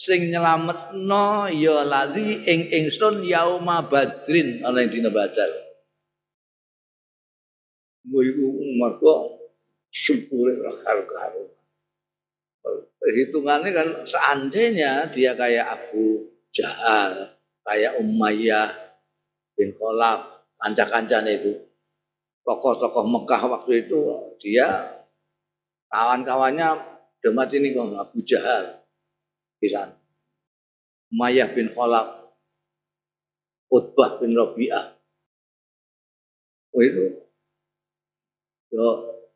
sing 0.00 0.32
nyelametno 0.32 1.52
ya 1.52 1.84
ladzi 1.84 2.40
ing 2.48 2.72
ingsun 2.72 3.20
yauma 3.28 3.84
badrin. 3.84 4.64
Ana 4.64 4.80
ing 4.80 4.88
dina 4.88 5.12
badar 5.12 5.68
Gue 8.00 8.32
iku 8.32 8.48
mergo 8.80 9.44
syukure 9.92 10.56
ora 10.56 10.72
karo 11.04 11.52
Hitungannya 13.00 13.70
kan 13.72 13.88
seandainya 14.04 15.08
dia 15.08 15.32
kayak 15.32 15.66
Abu 15.72 16.28
Jahal, 16.52 17.32
kayak 17.64 17.96
Umayyah 17.96 18.76
bin 19.56 19.72
Khalaf, 19.72 20.44
kanca-kancane 20.60 21.40
itu. 21.40 21.52
Tokoh-tokoh 22.44 23.04
Mekah 23.08 23.42
waktu 23.56 23.88
itu 23.88 24.00
dia 24.36 24.99
kawan-kawannya 25.90 26.90
Udah 27.20 27.32
mati 27.36 27.60
nih 27.60 27.76
kok 27.76 27.92
Abu 28.00 28.24
Jahal. 28.24 28.80
Iran. 29.60 29.92
Mayah 31.12 31.52
bin 31.52 31.68
Khalaf. 31.68 32.32
Utbah 33.68 34.16
bin 34.16 34.32
Rabi'ah. 34.32 34.96
Oh 36.72 36.80
itu. 36.80 37.28
Yo 38.72 38.86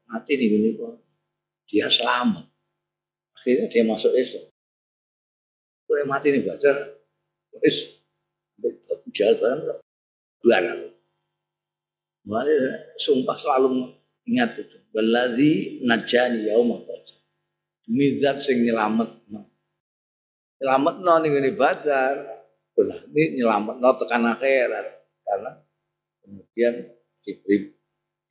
mati 0.08 0.32
nih 0.40 0.48
gini 0.48 0.68
kok. 0.80 0.96
Dia 1.68 1.92
selamat. 1.92 2.48
Akhirnya 3.36 3.68
dia 3.68 3.84
masuk 3.84 4.16
Islam. 4.16 4.48
Yang 5.92 6.08
mati 6.08 6.26
nih 6.32 6.42
Badar. 6.48 6.76
Wis 7.60 8.00
Abu 8.64 9.08
Jahal 9.12 9.36
barang 9.36 9.60
barang. 10.40 10.80
Mulai 12.24 12.96
sumpah 12.96 13.36
selalu 13.36 13.92
ingat 14.28 14.60
itu. 14.60 14.76
Waladhi 14.92 15.84
najani 15.84 16.48
yaumah 16.48 16.80
demi 17.84 18.20
zat 18.20 18.40
sing 18.40 18.64
nyelametno. 18.64 19.44
Nyelametno 20.60 21.12
ning 21.20 21.30
ngene 21.36 21.50
badar. 21.56 22.16
Lah 22.74 23.00
ini 23.14 23.38
nyelametno 23.38 23.88
tekan 24.02 24.26
akhirat 24.26 24.86
karena 25.22 25.50
kemudian 26.26 26.74
diberi 27.22 27.70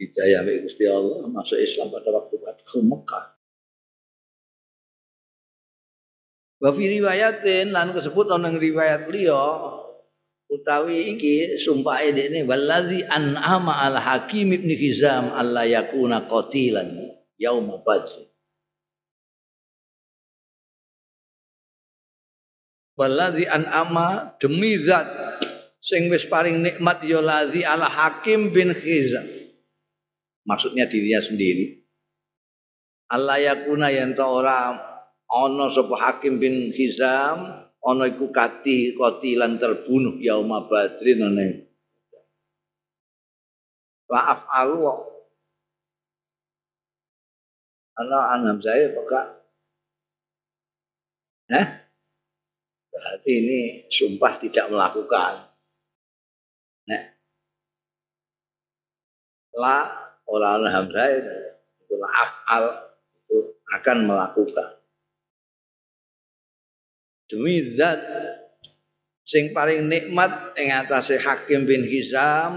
hidayah 0.01 0.43
oleh 0.43 0.67
Gusti 0.67 0.84
Allah 0.84 1.32
masuk 1.32 1.58
Islam 1.63 1.93
pada 1.93 2.12
waktu 2.12 2.36
Fathu 2.43 2.84
Mekah. 2.84 3.25
Wa 6.60 6.71
riwayatin 6.71 7.75
lan 7.75 7.91
kesebut 7.91 8.32
ana 8.32 8.51
riwayat 8.51 9.08
liya 9.12 9.43
utawi 10.54 11.18
iki 11.18 11.58
sumpah 11.58 12.06
ini 12.06 12.46
wallazi 12.46 13.02
an'ama 13.10 13.82
al 13.82 13.98
hakim 13.98 14.54
ibn 14.54 14.70
Hizam 14.70 15.34
alla 15.34 15.66
yakuna 15.66 16.30
qatilan 16.30 17.18
yauma 17.42 17.82
badr 17.82 18.34
Waladzi 22.94 23.50
an'ama 23.50 24.38
demi 24.38 24.78
zat 24.78 25.10
sing 25.82 26.13
wis 26.13 26.30
paling 26.30 26.62
nikmat 26.62 27.02
ya 27.02 27.26
ladzi 27.26 27.66
ala 27.66 27.89
Hakim 27.89 28.54
bin 28.54 28.70
Khizam. 28.70 29.26
Maksudnya 30.46 30.86
dirinya 30.86 31.18
sendiri. 31.18 31.82
Allah 33.10 33.42
yakuna 33.42 33.89
yen 33.89 34.13
ora 34.22 34.78
ana 35.26 35.66
sapa 35.74 35.96
Hakim 35.98 36.38
bin 36.38 36.70
Khizam 36.70 37.66
ana 37.84 38.08
iku 38.08 38.32
kati 38.32 38.96
kotilan 38.96 39.60
terbunuh 39.60 40.19
yauma 40.24 40.67
badrin 40.67 41.19
ana. 41.24 41.46
Maaf 44.08 44.46
alu 44.50 44.84
ana 48.00 48.17
anam 48.36 48.58
saya 48.63 48.89
apakah 48.89 49.43
Eh? 51.52 51.67
Berarti 52.93 53.32
ini 53.36 53.60
sumpah 53.91 54.39
tidak 54.39 54.72
melakukan. 54.72 55.52
Nah, 56.88 57.04
la 59.60 59.78
orang 60.30 60.65
hamzah 60.72 61.08
itu 61.19 61.93
la 62.00 62.10
afal 62.10 62.63
itu 63.17 63.60
akan 63.76 63.98
melakukan. 64.08 64.69
Demi 67.34 67.74
zat 67.74 67.98
sing 69.26 69.58
paling 69.58 69.89
nikmat 69.89 70.54
ing 70.54 70.69
atase 70.69 71.17
Hakim 71.17 71.65
bin 71.65 71.82
Hizam 71.82 72.54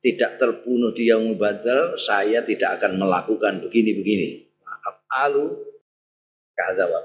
tidak 0.00 0.40
terbunuh 0.40 0.96
di 0.96 1.12
Yaumul 1.12 1.36
saya 2.00 2.40
tidak 2.40 2.80
akan 2.80 2.96
melakukan 2.96 3.60
begini-begini. 3.60 4.48
Maaf 4.64 4.96
alu 5.12 5.60
kata 6.56 6.88
wa 6.88 7.04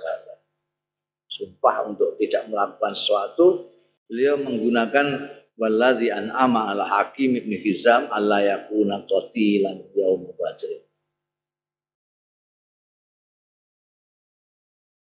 sumpah 1.28 1.92
untuk 1.92 2.16
tidak 2.22 2.48
melakukan 2.48 2.96
sesuatu, 2.96 3.68
beliau 4.08 4.40
menggunakan 4.40 5.28
waladzi 5.60 6.08
an'ama 6.08 6.72
ala 6.72 6.88
hakim 6.88 7.36
ibn 7.36 7.52
Hizam 7.60 8.08
alla 8.14 8.40
yakuna 8.40 9.04
qatilan 9.04 9.92
yaum 9.92 10.32
badr. 10.40 10.72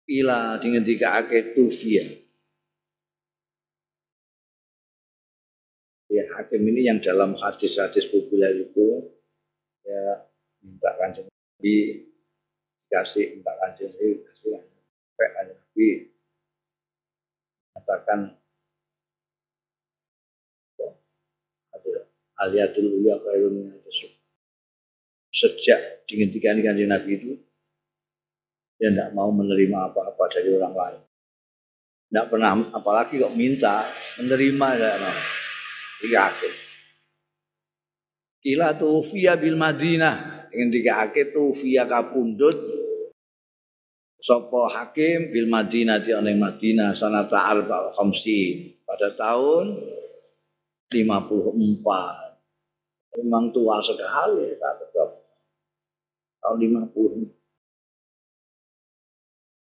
Ila 0.10 0.58
dengan 0.58 0.82
dikake 0.82 1.54
tufia. 1.54 2.02
Ya, 6.10 6.26
hakim 6.34 6.66
ini 6.66 6.90
yang 6.90 6.98
dalam 6.98 7.38
hadis-hadis 7.38 8.10
populer 8.10 8.66
itu 8.66 9.14
ya 9.86 10.26
minta 10.66 10.90
kanjeng 10.98 11.30
di 11.62 12.02
kasih 12.90 13.38
minta 13.38 13.54
kanjeng 13.62 13.94
kasih 13.94 14.58
sampai 14.58 15.54
Nabi 15.54 15.88
katakan 17.78 18.20
aliatul 22.42 22.90
uya 22.90 23.22
khairun 23.22 23.78
sejak 25.30 26.10
dihentikan 26.10 26.58
kanjeng 26.66 26.90
Nabi 26.90 27.22
itu 27.22 27.34
dia 28.80 28.96
tidak 28.96 29.12
mau 29.12 29.28
menerima 29.36 29.92
apa-apa 29.92 30.24
dari 30.32 30.56
orang 30.56 30.72
lain. 30.72 31.04
Tidak 32.10 32.26
pernah 32.32 32.56
apalagi 32.72 33.20
kok 33.20 33.36
minta 33.36 33.92
menerima 34.16 34.68
tidak 34.80 34.98
mau. 35.04 35.20
Yakin. 36.00 36.54
Kila 38.40 38.80
tufiya 38.80 39.36
bil 39.36 39.60
Madinah. 39.60 40.48
Dengan 40.48 40.72
dikake 40.72 41.36
tufiya 41.36 41.92
kapundut. 41.92 42.56
Sopo 44.24 44.72
hakim 44.72 45.36
bil 45.36 45.52
Madinah 45.52 46.00
di 46.00 46.16
oleh 46.16 46.40
Madinah 46.40 46.96
sanata 46.96 47.52
arba 47.52 47.92
khamsi 47.92 48.80
pada 48.88 49.12
tahun 49.16 49.80
54 50.92 52.36
memang 53.16 53.48
tua 53.54 53.80
sekali 53.80 54.60
tahun 56.42 56.58
50 56.92 57.39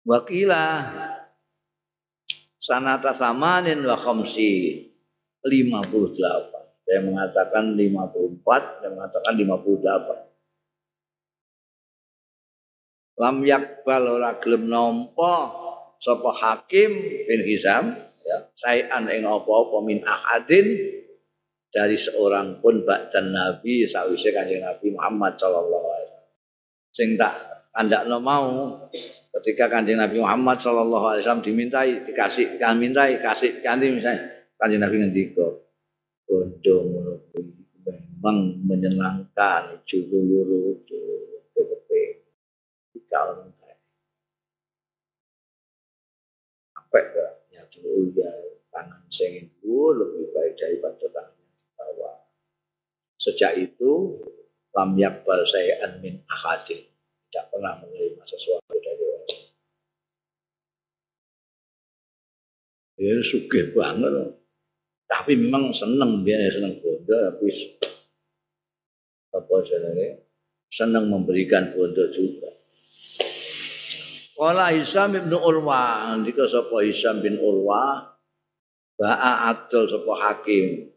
wakilah. 0.07 1.11
Sanata 2.63 3.15
samanin 3.15 3.83
wa 3.83 3.99
khamsi. 3.99 4.87
58 5.43 6.87
saya 6.87 7.01
mengatakan 7.03 7.75
54 7.75 8.87
yang 8.87 8.95
mengatakan 8.95 9.35
58 9.35 10.31
lam 13.23 13.37
yakbal 13.47 14.19
ora 14.19 14.35
gelem 14.39 14.71
nampa 14.71 15.51
sapa 15.99 16.31
hakim 16.35 16.91
bin 17.27 17.41
Hizam 17.47 17.95
ya 18.23 18.39
sayan 18.59 19.11
ing 19.11 19.27
apa-apa 19.27 19.83
min 19.83 20.03
ahadin 20.07 20.79
dari 21.73 21.97
seorang 21.97 22.61
pun 22.61 22.85
ba'dan 22.85 23.33
Nabi 23.33 23.89
sawise 23.89 24.29
kanjeng 24.29 24.61
Nabi 24.61 24.93
Muhammad 24.93 25.41
sallallahu 25.41 25.87
alaihi 25.89 26.13
wasallam. 26.13 26.37
Sing 26.93 27.17
tak 27.17 27.35
kandakno 27.73 28.21
mau 28.21 28.77
ketika 29.41 29.73
kanjeng 29.73 29.97
Nabi 29.97 30.21
Muhammad 30.21 30.61
sallallahu 30.61 31.05
alaihi 31.09 31.23
wasallam 31.25 31.45
dimintai 31.45 32.05
dikasih 32.05 32.61
kan 32.61 32.77
mintai 32.77 33.17
kasih 33.23 33.65
kanthi 33.65 33.89
misalnya. 33.89 34.51
Kanjeng 34.61 34.83
Nabi 34.83 34.97
ngendika 35.03 35.47
bondo 36.29 36.77
ngono 36.87 37.15
memang 37.83 38.63
menyenangkan 38.63 39.83
juru 39.89 40.21
luru 40.23 40.73
calon 43.13 43.53
saya. 43.61 43.77
Sampai 46.73 47.03
ke 47.13 47.27
ya 47.53 47.63
dulu 47.69 48.09
ya 48.17 48.33
tangan 48.73 49.05
itu 49.13 49.77
lebih 49.93 50.33
baik 50.33 50.57
daripada 50.57 51.07
tangan 51.13 51.37
yang 51.37 51.53
di 51.53 51.71
bawah. 51.77 52.17
Sejak 53.21 53.53
itu 53.61 54.17
lam 54.73 54.97
yakbal 54.97 55.45
saya 55.45 55.85
admin 55.85 56.25
akadin 56.25 56.89
tidak 57.29 57.53
pernah 57.53 57.77
menerima 57.85 58.25
sesuatu 58.25 58.73
Ya 63.01 63.17
suge 63.25 63.73
banget. 63.73 64.37
Tapi 65.09 65.37
memang 65.37 65.73
seneng 65.77 66.25
dia 66.25 66.41
seneng 66.49 66.81
bodoh 66.81 67.21
tapi 67.29 67.49
apa 69.33 69.55
jenenge 69.65 70.09
senang 70.73 71.09
memberikan 71.13 71.73
bodoh 71.77 72.09
juga. 72.13 72.49
Kala 74.33 74.75
Hisam 74.75 75.15
bin 75.15 75.31
Urwa, 75.31 76.17
ndika 76.19 76.49
sapa 76.49 76.83
Hisam 76.83 77.23
bin 77.23 77.39
Urwa, 77.39 78.11
ba'a 78.99 79.53
adol 79.53 79.87
sapa 79.87 80.13
hakim. 80.19 80.91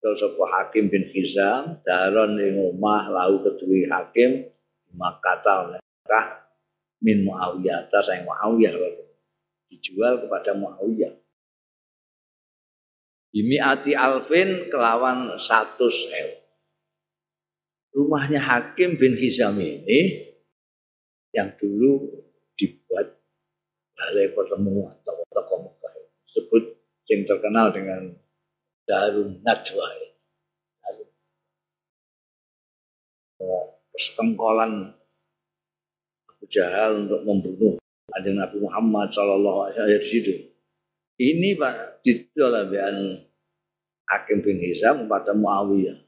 Adol 0.00 0.14
sapa 0.18 0.44
hakim 0.56 0.90
bin 0.90 1.06
Hisam, 1.12 1.78
daron 1.84 2.40
ing 2.40 2.58
omah 2.58 3.12
lau 3.12 3.44
kedue 3.44 3.86
hakim 3.86 4.48
Makkah 4.96 5.76
Mekah 5.76 6.26
min 7.04 7.28
Muawiyah 7.28 7.92
ta 7.92 8.00
sang 8.00 8.24
Muawiyah 8.24 8.72
dijual 9.68 10.24
kepada 10.24 10.56
Muawiyah. 10.56 11.14
ati 13.62 13.92
alfin 13.92 14.72
kelawan 14.72 15.36
satu 15.36 15.92
sewu. 15.92 16.34
Rumahnya 17.92 18.40
Hakim 18.40 19.00
bin 19.00 19.16
Hizam 19.16 19.58
ini 19.58 20.28
yang 21.32 21.52
dulu 21.56 22.08
dibuat 22.56 23.16
balai 23.96 24.32
pertemuan 24.32 24.96
tokoh-tokoh 25.02 25.58
Mekah 25.66 25.92
sebut 26.30 26.64
yang 27.10 27.22
terkenal 27.26 27.74
dengan 27.74 28.12
Darun 28.86 29.40
Najwa 29.42 30.08
persekongkolan 33.98 34.94
Abu 36.30 36.46
Jahal 36.46 37.02
untuk 37.02 37.20
membunuh 37.26 37.74
ada 38.12 38.30
Nabi 38.32 38.56
Muhammad 38.62 39.12
Shallallahu 39.12 39.58
Alaihi 39.68 39.76
Wasallam 39.76 40.00
di 40.00 40.08
situ. 40.08 40.34
Ini 41.18 41.48
pak 41.58 41.74
ditolabian 42.06 43.26
Hakim 44.08 44.38
bin 44.40 44.56
Hizam 44.62 45.04
kepada 45.04 45.34
Muawiyah 45.34 45.98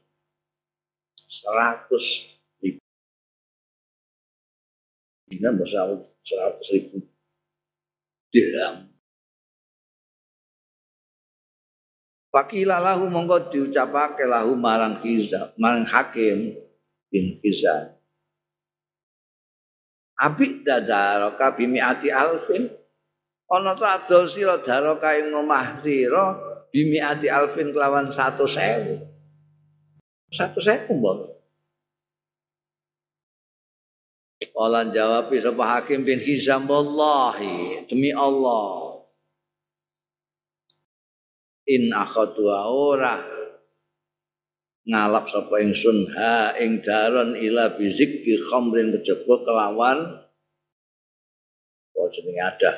seratus 1.27 2.31
Dina 5.31 5.55
bersawut 5.55 6.03
seratus 6.27 6.67
ribu 6.75 7.07
dirham. 8.35 8.91
Fakila 12.31 12.83
lahu 12.83 13.07
monggo 13.07 13.47
diucapake 13.47 14.27
lahu 14.27 14.59
marang 14.59 14.99
Hizam, 14.99 15.55
marang 15.55 15.87
Hakim 15.87 16.55
bin 17.07 17.39
Hizam. 17.39 17.95
Abi 20.21 20.61
dadaraka 20.61 21.57
bimiati 21.57 22.13
alfin. 22.13 22.69
Ana 23.49 23.73
ta 23.73 23.97
adol 23.97 24.29
sira 24.29 24.61
daraka 24.61 25.17
ing 25.17 25.33
omah 25.33 25.81
sira 25.81 26.37
bimiati 26.69 27.25
alfin 27.25 27.73
kelawan 27.73 28.13
100.000. 28.13 29.01
100.000 30.29 30.93
mbok. 30.93 31.41
Kala 34.51 34.93
jawab 34.93 35.33
sapa 35.33 35.63
Hakim 35.65 36.05
bin 36.05 36.21
Hizam 36.21 36.69
wallahi 36.69 37.81
demi 37.89 38.13
Allah. 38.13 39.01
In 41.65 41.89
akhatu 41.89 42.45
ora 42.45 43.40
ngalap 44.89 45.29
sapa 45.29 45.61
ingsun 45.61 46.09
ha 46.17 46.57
ing 46.57 46.81
daron 46.81 47.37
ila 47.37 47.77
bizikki 47.77 48.37
khamrin 48.49 48.89
kejaba 48.97 49.35
kelawan 49.45 49.99
apa 51.91 51.99
jenenge 52.09 52.41
ada 52.41 52.71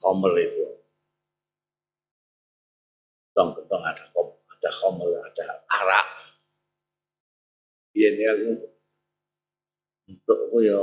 khamr 0.00 0.32
itu. 0.40 0.64
Tong 3.36 3.52
ketong 3.56 3.84
ada 3.84 4.04
ada 4.16 4.70
khamr 4.72 5.08
ada 5.12 5.44
arak. 5.68 6.06
Iya 7.92 8.32
aku 8.32 8.50
untuk 10.08 10.38
aku 10.48 10.58
ya 10.64 10.80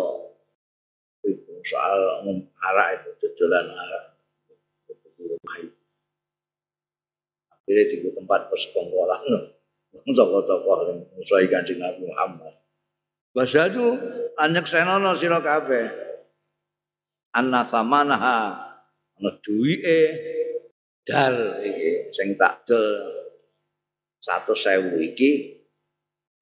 itu 1.25 1.53
soal 1.65 2.21
arak 2.62 2.88
itu 3.01 3.10
tujuan 3.25 3.65
arak 3.73 4.10
akhirnya 7.69 7.86
di 8.01 8.10
tempat 8.17 8.49
persekongkolan 8.49 9.21
tokoh-tokoh 9.93 10.78
musuhi 11.17 11.47
kanjeng 11.49 11.82
Nabi 11.82 12.06
Muhammad. 12.06 12.54
Itu 13.36 13.86
anyak 14.36 14.65
senono 14.65 15.13
sira 15.15 15.39
kabeh. 15.39 15.86
Anna 17.36 17.62
samanaha 17.62 18.38
ana 19.19 19.32
duwike 19.45 19.99
dal 21.06 21.62
iki 21.62 22.10
sing 22.13 22.34
tak 22.38 22.65
del. 22.65 23.19
100.000 24.19 24.99
iki 24.99 25.32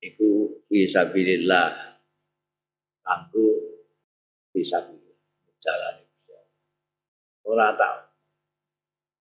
iku 0.01 0.59
fisabilillah 0.65 2.01
kanggo 3.05 3.47
bisa 4.51 4.81
jalan 5.61 5.95
ora 7.45 7.71
tak 7.77 8.11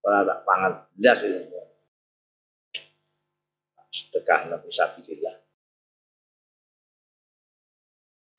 ora 0.03 0.25
tak 0.25 0.39
pangan 0.43 0.73
blas 0.97 1.19
itu 1.21 1.39
sedekah 4.07 4.47
nabi 4.47 4.71
sabilillah. 4.71 5.35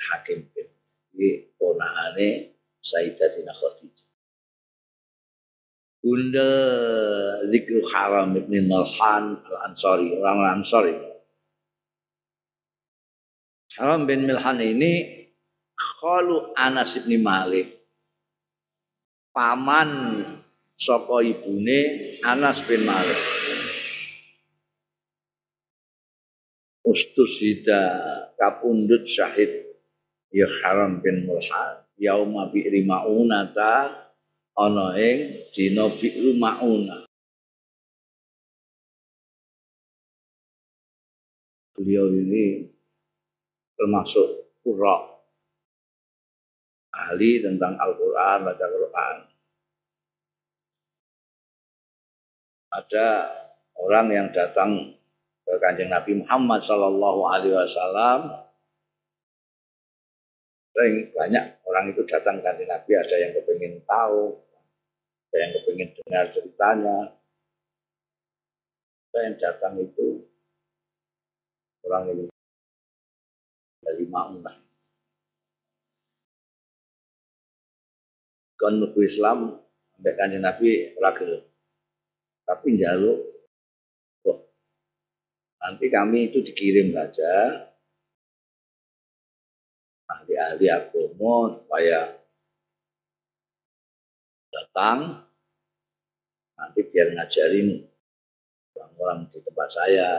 Hakim 0.08 0.48
ini 1.12 1.52
ponakane 1.60 2.56
Sayyidatina 2.80 3.52
Khadijah. 3.52 4.08
Bunda 6.00 6.52
Zikru 7.52 7.84
Haram 7.92 8.32
Ibn 8.32 8.54
Malhan 8.64 9.44
Al-Ansari, 9.44 10.16
orang 10.16 10.64
Ansari. 10.64 10.96
Haram 13.76 14.08
bin 14.08 14.24
Milhan 14.24 14.58
ini 14.64 14.92
Khalu 15.76 16.56
Anas 16.56 16.96
bin 17.04 17.20
Malik. 17.20 17.76
Paman 19.36 20.24
saka 20.80 21.20
ibune 21.20 22.16
Anas 22.24 22.64
bin 22.64 22.88
Malik 22.88 23.20
Ustusida 26.88 27.84
kapundut 28.40 29.04
syahid. 29.04 29.68
Ya 30.32 30.48
Haram 30.64 31.04
bin 31.04 31.28
Mulhan 31.28 31.84
yauma 32.00 32.48
bi'ri 32.48 32.86
maunata. 32.88 34.08
Ana 34.58 34.96
ing 34.98 35.46
dina 35.54 35.86
bi'ru 35.86 36.34
mauna. 36.34 37.06
Beliau 41.78 42.10
ini 42.10 42.66
termasuk 43.78 44.58
qurra 44.66 45.14
ahli 46.90 47.38
tentang 47.38 47.78
Al-Quran, 47.78 48.38
baca 48.42 48.66
Quran. 48.66 49.16
Ada 52.74 53.08
orang 53.78 54.06
yang 54.10 54.28
datang 54.34 54.97
ke 55.48 55.56
kanjeng 55.56 55.88
Nabi 55.88 56.20
Muhammad 56.20 56.60
Sallallahu 56.60 57.20
Alaihi 57.24 57.56
Wasallam. 57.56 58.20
Banyak 61.16 61.44
orang 61.64 61.84
itu 61.90 62.04
datang 62.04 62.38
ke 62.44 62.68
Nabi, 62.68 62.90
ada 62.94 63.16
yang 63.16 63.32
kepingin 63.34 63.82
tahu, 63.88 64.36
ada 65.32 65.36
yang 65.40 65.50
kepingin 65.58 65.88
dengar 65.96 66.24
ceritanya. 66.30 66.98
Ada 69.08 69.18
yang 69.24 69.36
datang 69.40 69.74
itu 69.80 70.22
orang 71.88 72.04
ini 72.12 72.24
dari 73.80 74.04
Ma'unah. 74.04 74.56
mlebu 78.58 79.00
Islam 79.00 79.56
sampai 79.96 80.12
kanjeng 80.18 80.44
Nabi 80.44 80.92
ora 81.00 81.16
Tapi 82.44 82.66
njaluk 82.76 83.18
kok 83.22 83.37
nanti 85.58 85.86
kami 85.90 86.30
itu 86.32 86.42
dikirim 86.42 86.94
saja. 86.94 87.66
Ahli-ahli 90.08 90.66
agama 90.72 91.60
supaya 91.60 92.16
datang. 94.48 95.28
Nanti 96.58 96.80
biar 96.90 97.14
ngajarin 97.14 97.86
orang-orang 98.74 99.30
di 99.30 99.38
tempat 99.46 99.68
saya. 99.70 100.10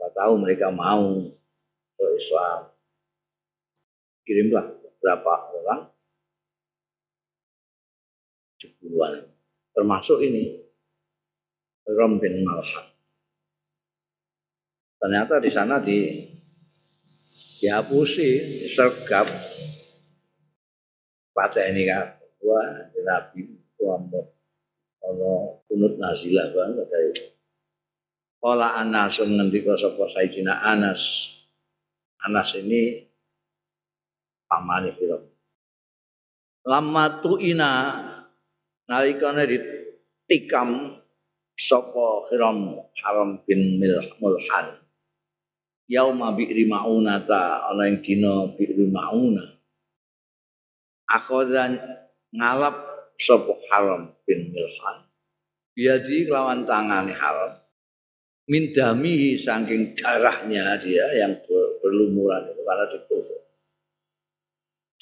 Saya 0.00 0.10
tahu 0.16 0.40
mereka 0.40 0.72
mau 0.72 1.28
ke 1.96 2.06
Islam. 2.20 2.72
Kirimlah 4.24 4.64
berapa 5.04 5.32
orang? 5.60 5.80
Jepuluan. 8.56 9.28
Termasuk 9.76 10.24
ini 10.24 10.63
Rom 11.84 12.16
bin 12.16 12.40
Malham. 12.44 12.86
Ternyata 15.00 15.36
di 15.36 15.50
sana 15.52 15.76
di 15.84 16.24
dihapusi, 17.60 18.60
disergap. 18.64 19.28
Baca 21.34 21.60
ini 21.66 21.84
kan, 21.84 22.14
wah 22.40 22.88
Nabi 23.04 23.40
Muhammad 23.80 24.26
ono 25.04 25.60
kunut 25.68 26.00
nazilah 26.00 26.48
banget 26.56 26.86
dari 26.88 27.12
Kala 28.40 28.76
Anas 28.76 29.20
ngendika 29.20 29.76
sapa 29.76 30.04
Sayyidina 30.12 30.60
Anas. 30.60 31.32
Anas 32.24 32.52
ini 32.60 33.04
pamane 34.48 34.92
pira. 34.92 35.16
Lama 36.68 37.20
tuina 37.24 37.72
nalikane 38.88 39.44
ditikam 39.48 41.00
sapa 41.58 42.28
Hiram 42.30 42.82
Haram 43.02 43.40
bin 43.46 43.78
Mulhan. 44.20 44.78
Yauma 45.88 46.32
bi'ri 46.32 46.64
ma'unata 46.68 47.70
ana 47.70 47.88
ing 47.88 48.02
dina 48.04 48.50
bi'ri 48.54 48.88
ma'una. 48.88 49.58
Akhadhan 51.10 51.78
ngalap 52.34 52.76
sapa 53.18 53.54
Haram 53.70 54.12
bin 54.26 54.50
Mulhan. 54.50 54.98
Biadi 55.74 56.30
lawan 56.30 56.66
tangane 56.66 57.14
Haram. 57.14 57.58
Min 58.44 58.76
damihi 58.76 59.40
saking 59.40 59.96
darahnya 59.96 60.76
dia 60.76 61.08
yang 61.16 61.32
berlumuran 61.80 62.52
itu 62.52 62.60
karena 62.60 62.84
ditusuk 62.92 63.44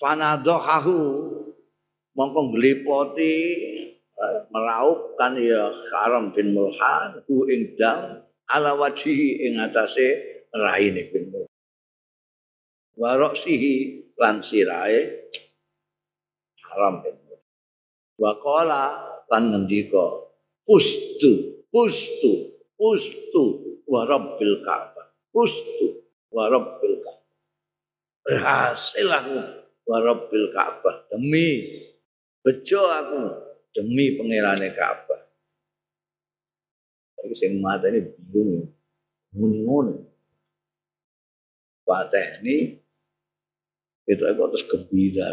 fanadohahu 0.03 0.99
mongko 2.19 2.41
nglipoti 2.51 3.35
eh, 4.23 4.41
meraup 4.55 5.19
kan 5.19 5.35
ya 5.35 5.75
Karam 5.91 6.31
bin 6.31 6.55
Mulhan 6.55 7.27
hu 7.27 7.51
ing 7.51 7.75
dam 7.75 8.23
ala 8.47 8.79
wajhi 8.79 9.43
ing 9.43 9.59
atase 9.59 10.23
raine 10.55 11.11
bin 11.11 11.35
Mulhan. 11.35 11.59
Waroksihi 12.95 13.75
lan 14.15 14.47
sirae 14.47 15.31
Haram 16.71 17.03
bin 17.03 17.19
Mulhan. 17.27 17.43
Wa 18.23 18.33
qala 18.39 18.83
lan 19.27 19.43
ngendika 19.51 20.31
pustu 20.63 21.67
pustu 21.75 22.55
pustu 22.79 23.45
wa 23.91 24.07
rabbil 24.07 24.63
ka'bah. 24.63 25.11
Pustu 25.35 26.07
wa 26.31 26.47
rabbil 26.47 26.97
ka'bah. 27.03 27.27
Berhasil 28.23 29.11
aku 29.11 29.63
warabbil 29.87 30.55
Ka'bah 30.55 31.07
demi 31.11 31.83
bejo 32.43 32.83
aku 32.87 33.23
demi 33.73 34.17
pangerane 34.17 34.69
Ka'bah. 34.77 35.23
Iki 37.23 37.37
sing 37.39 37.53
mata 37.63 37.89
ini 37.89 38.01
bingung. 38.19 38.69
Muni 39.33 39.59
ngono. 39.65 39.97
ini 42.43 42.57
itu 44.09 44.23
aku 44.25 44.43
terus 44.53 44.65
gembira. 44.69 45.29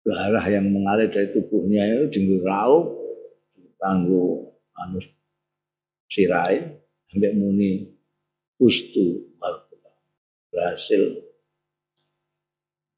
Darah 0.00 0.46
yang 0.48 0.70
mengalir 0.72 1.12
dari 1.12 1.28
tubuhnya 1.30 1.84
itu 1.86 2.04
dinggo 2.08 2.40
raup 2.40 2.96
kanggo 3.76 4.56
anu 4.80 5.00
sirai 6.08 6.80
sampai 7.08 7.32
muni 7.36 7.84
ustu 8.60 9.28
berhasil 10.52 11.20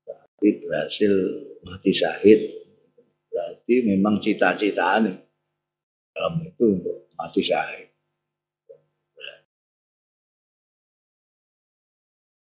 tapi 0.07 0.49
berhasil 0.63 1.13
mati 1.67 1.91
syahid 1.91 2.62
berarti 3.63 3.87
memang 3.87 4.19
cita-citaan 4.19 5.07
dalam 6.11 6.35
itu 6.43 6.65
untuk 6.67 7.07
mati 7.15 7.47
syahid. 7.47 7.95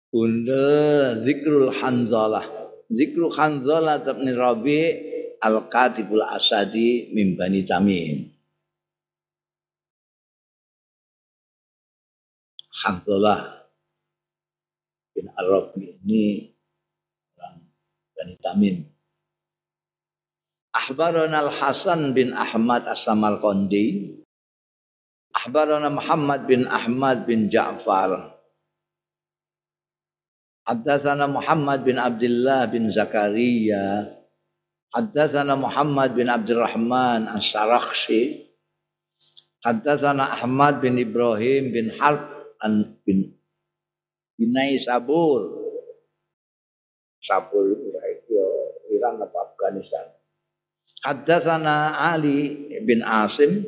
Bunda 0.08 1.20
zikrul 1.26 1.76
hanzalah. 1.76 2.48
Zikrul 2.88 3.36
hanzalah 3.36 4.00
tabni 4.00 4.32
rabi 4.32 4.82
al 5.44 5.68
katibul 5.68 6.24
asadi 6.24 7.12
min 7.12 7.36
bani 7.36 7.68
tamim. 7.68 8.32
Hanzalah 12.72 13.68
bin 15.12 15.28
Arabi 15.36 16.00
ini 16.00 16.54
Bani 18.14 18.36
Tamim. 18.40 18.93
Ahbarana 20.74 21.46
Al-Hasan 21.46 22.18
bin 22.18 22.34
Ahmad 22.34 22.90
As-Samarqandi. 22.90 24.18
Ahbarana 25.38 25.94
Muhammad 25.94 26.50
bin 26.50 26.66
Ahmad 26.66 27.30
bin 27.30 27.54
Ja'far. 27.54 28.34
Haddatsana 30.66 31.30
Muhammad 31.30 31.86
bin 31.86 32.02
Abdullah 32.02 32.66
bin 32.74 32.90
Zakaria. 32.90 34.18
Haddatsana 34.90 35.54
Muhammad 35.54 36.18
bin 36.18 36.30
Abdurrahman 36.30 37.30
As-Sarakhsi. 37.30 38.50
Haddatsana 39.62 40.42
Ahmad 40.42 40.82
bin 40.82 40.98
Ibrahim 40.98 41.70
bin 41.70 41.94
Harb 42.02 42.34
an 42.62 42.98
bin 43.06 43.38
Binai 44.38 44.82
Sabur. 44.82 45.62
Sabur 47.22 47.70
itu 47.74 47.94
Iran 48.90 49.22
apa 49.22 49.54
Afghanistan. 49.54 50.13
Haddatsana 51.04 52.00
Ali 52.16 52.72
bin 52.88 53.04
Asim, 53.04 53.68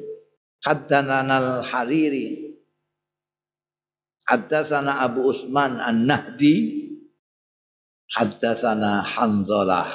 haddatsana 0.64 1.60
Al-Hariri, 1.60 2.56
haddatsana 4.24 5.04
Abu 5.04 5.36
Usman 5.36 5.76
An-Nahdi, 5.78 6.56
haddatsana 8.16 9.04
Hanzalah. 9.04 9.92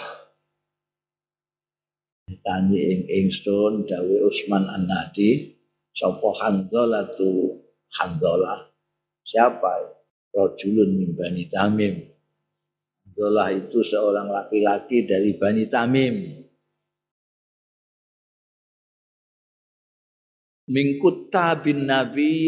Tani 2.31 2.79
ing 2.79 3.01
ingsun 3.11 3.89
dawe 3.89 4.17
Usman 4.29 4.69
An-Nahdi, 4.69 5.57
sapa 5.97 6.29
Hanzalah 6.45 7.09
tu 7.17 7.57
Hanzalah. 7.97 8.69
Siapa? 9.25 10.01
rajulun 10.35 10.91
min 10.95 11.11
Bani 11.19 11.51
Tamim. 11.51 11.95
Abdullah 13.07 13.51
itu 13.51 13.83
seorang 13.83 14.31
laki-laki 14.31 15.05
dari 15.05 15.35
Bani 15.37 15.67
Tamim. 15.67 16.40
Mingkuta 20.71 21.59
bin 21.59 21.91
Nabi 21.91 22.39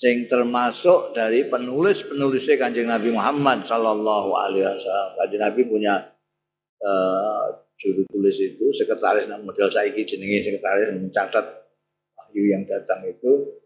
sing 0.00 0.24
termasuk 0.32 1.12
dari 1.12 1.44
penulis-penulisnya 1.44 2.56
Kanjeng 2.56 2.88
Nabi 2.88 3.12
Muhammad 3.12 3.68
sallallahu 3.68 4.32
alaihi 4.32 4.64
wasallam. 4.64 5.10
Kanjeng 5.20 5.42
Nabi 5.44 5.60
punya 5.68 5.94
uh, 6.80 7.68
juru 7.76 8.08
tulis 8.08 8.36
itu 8.40 8.72
sekretaris 8.72 9.28
model 9.28 9.68
saiki 9.68 10.08
jenenge 10.08 10.40
sekretaris 10.40 10.96
mencatat 10.96 11.46
wahyu 12.16 12.48
yang 12.48 12.64
datang 12.64 13.04
itu 13.04 13.60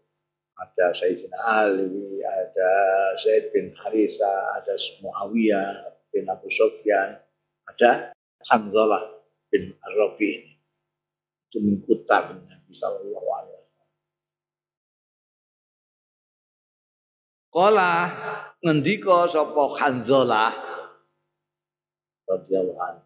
ada 0.55 0.95
Sayyidina 0.95 1.39
Ali, 1.39 2.23
ada 2.23 2.71
Zaid 3.19 3.51
bin 3.51 3.75
Harisa, 3.75 4.55
ada 4.55 4.75
Muawiyah 5.03 5.99
bin 6.15 6.27
Abu 6.31 6.47
Sufyan, 6.47 7.19
ada 7.67 8.15
Hamzalah 8.47 9.19
bin 9.51 9.75
Arabi. 9.83 10.55
Itu 11.51 11.59
mengkutar 11.59 12.39
Sallallahu 12.75 13.27
Alaihi 13.31 13.55
Wasallam. 13.55 13.93
Kala 17.55 17.91
ngendika 18.59 19.31
sapa 19.31 19.63
Hanzalah 19.79 20.51
radhiyallahu 22.27 22.81
anhu 22.83 23.05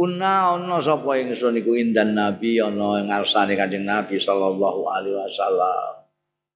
Una 0.00 0.54
ana 0.54 0.78
sapa 0.80 1.18
ingsun 1.18 1.60
iku 1.60 1.74
indan 1.76 2.14
Nabi 2.16 2.62
ana 2.62 3.02
ing 3.02 3.10
ngarsane 3.10 3.58
Kanjeng 3.58 3.84
Nabi 3.84 4.16
sallallahu 4.16 4.86
alaihi 4.86 5.18
wasallam. 5.18 6.06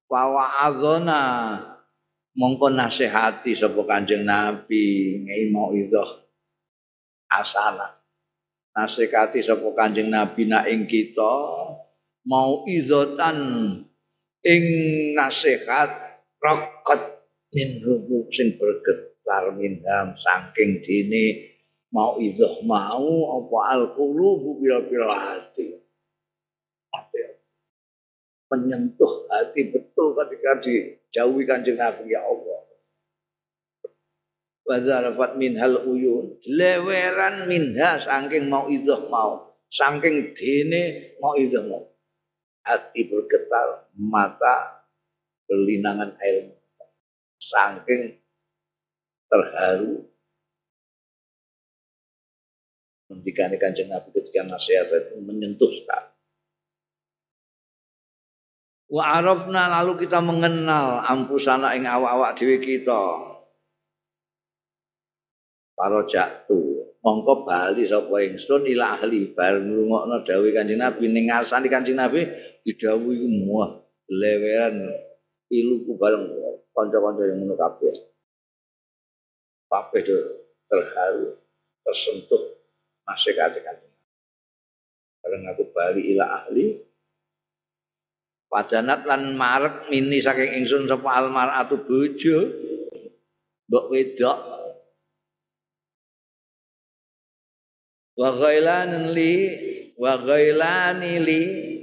Wa 0.07 0.21
wa'adzona 0.31 1.21
mongko 2.33 2.73
nasihati 2.73 3.53
sapa 3.53 3.85
Kanjeng 3.85 4.23
Nabi 4.23 5.19
ngei 5.27 5.51
mau 5.51 5.75
idoh 5.75 6.25
asana. 7.27 7.94
Nasihati 8.75 9.39
sapa 9.39 9.71
Kanjeng 9.71 10.11
Nabi 10.11 10.51
nak 10.51 10.67
ing 10.67 10.83
kita 10.83 11.35
mau 12.27 12.67
izotan 12.67 13.39
ing 14.43 14.63
nasihat 15.15 16.19
rokot 16.43 17.23
min 17.55 17.79
rubu 17.79 18.27
sing 18.35 18.59
bergetar 18.59 19.55
minham 19.55 20.19
saking 20.19 20.83
dini 20.83 21.55
mau 21.95 22.19
idoh 22.19 22.59
mau 22.67 23.39
apa 23.39 23.57
al 23.71 23.83
qulubu 23.95 24.59
bila-bila 24.59 25.07
hati. 25.07 25.79
Menyentuh 28.51 29.31
hati 29.31 29.71
betul 29.71 30.19
ketika 30.19 30.51
dijauhi 30.59 31.47
kanjeng 31.47 31.79
Nabi 31.79 32.11
ya 32.11 32.27
Allah. 32.27 32.74
Wadzarafat 34.65 35.37
min 35.37 35.55
hal 35.61 35.85
uyun. 35.85 36.41
Leweran 36.49 37.45
minha 37.45 38.01
saking 38.01 38.49
mau 38.49 38.65
idoh 38.65 39.05
mau. 39.13 39.53
Saking 39.69 40.33
dene 40.33 41.15
mau 41.21 41.37
idoh 41.37 41.63
mau. 41.69 41.83
Hati 42.65 43.05
bergetar, 43.05 43.93
mata 43.93 44.89
berlinangan 45.45 46.17
air. 46.17 46.57
Saking 47.37 48.17
terharu 49.29 50.01
ini 53.25 53.57
kanjeng 53.61 53.89
Nabi 53.89 54.09
ketika 54.11 54.45
nasihat 54.45 54.89
itu 54.89 55.21
menyentuh 55.21 55.69
sekali. 55.69 56.09
Wa 58.85 59.17
arafna 59.21 59.81
lalu 59.81 60.05
kita 60.05 60.21
mengenal 60.21 61.01
ampusana 61.05 61.73
ing 61.73 61.89
awak-awak 61.89 62.37
dhewe 62.37 62.61
kita. 62.61 63.34
Para 65.75 66.07
jatuh 66.07 66.95
mongko 67.03 67.43
bali 67.43 67.83
sapa 67.83 68.23
ingsun 68.23 68.63
ila 68.63 68.95
ahli 68.95 69.35
bar 69.35 69.59
ngrungokno 69.59 70.23
dawuh 70.23 70.49
Kanjeng 70.55 70.79
Nabi. 70.79 71.11
Ning 71.11 71.27
ngarsane 71.27 71.67
Kanjeng 71.67 71.99
Nabi 71.99 72.23
didhawuhi 72.63 73.27
muah 73.43 73.83
leweran 74.07 74.87
iluku 75.51 75.99
bareng 75.99 76.31
kanca-kanca 76.71 77.27
yang 77.27 77.43
ngono 77.43 77.59
kabeh. 77.59 77.91
Kabeh 79.67 80.01
terharu, 80.71 81.35
tersentuh 81.83 82.55
masih 83.03 83.35
katakan 83.35 83.75
karena 85.19 85.51
aku 85.51 85.67
bali 85.75 86.15
ila 86.15 86.25
ahli. 86.39 86.79
Padanat 88.47 89.03
lan 89.03 89.35
marek 89.35 89.91
mini 89.91 90.23
saking 90.23 90.63
ingsun 90.63 90.87
sapa 90.87 91.11
almar 91.11 91.51
atu 91.51 91.83
bojo. 91.83 92.37
Mbok 93.67 93.85
wedok 93.89 94.54
wa 98.15 98.29
ghailan 98.31 99.11
li 99.11 99.33
wa 99.99 100.19
ghailani 100.19 101.13
li 101.23 101.41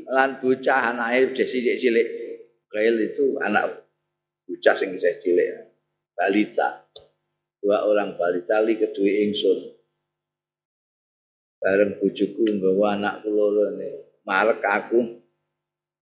lan 0.09 0.41
bocah 0.41 0.93
anake 0.93 1.37
cilik 1.37 1.77
cilik 1.81 2.09
ghail 2.73 2.97
itu 3.01 3.37
anak 3.41 3.85
bocah 4.49 4.75
sing 4.77 4.97
cilik. 5.01 5.49
Balita. 6.13 6.85
Dua 7.63 7.89
orang 7.89 8.19
balita 8.19 8.61
li 8.61 8.77
kedua 8.77 9.11
ingsun. 9.23 9.59
Bareng 11.63 11.95
bojoku 11.97 12.43
nggawa 12.43 12.99
anakku 12.99 13.31
ne 13.79 13.89
marek 14.27 14.61
aku. 14.61 15.01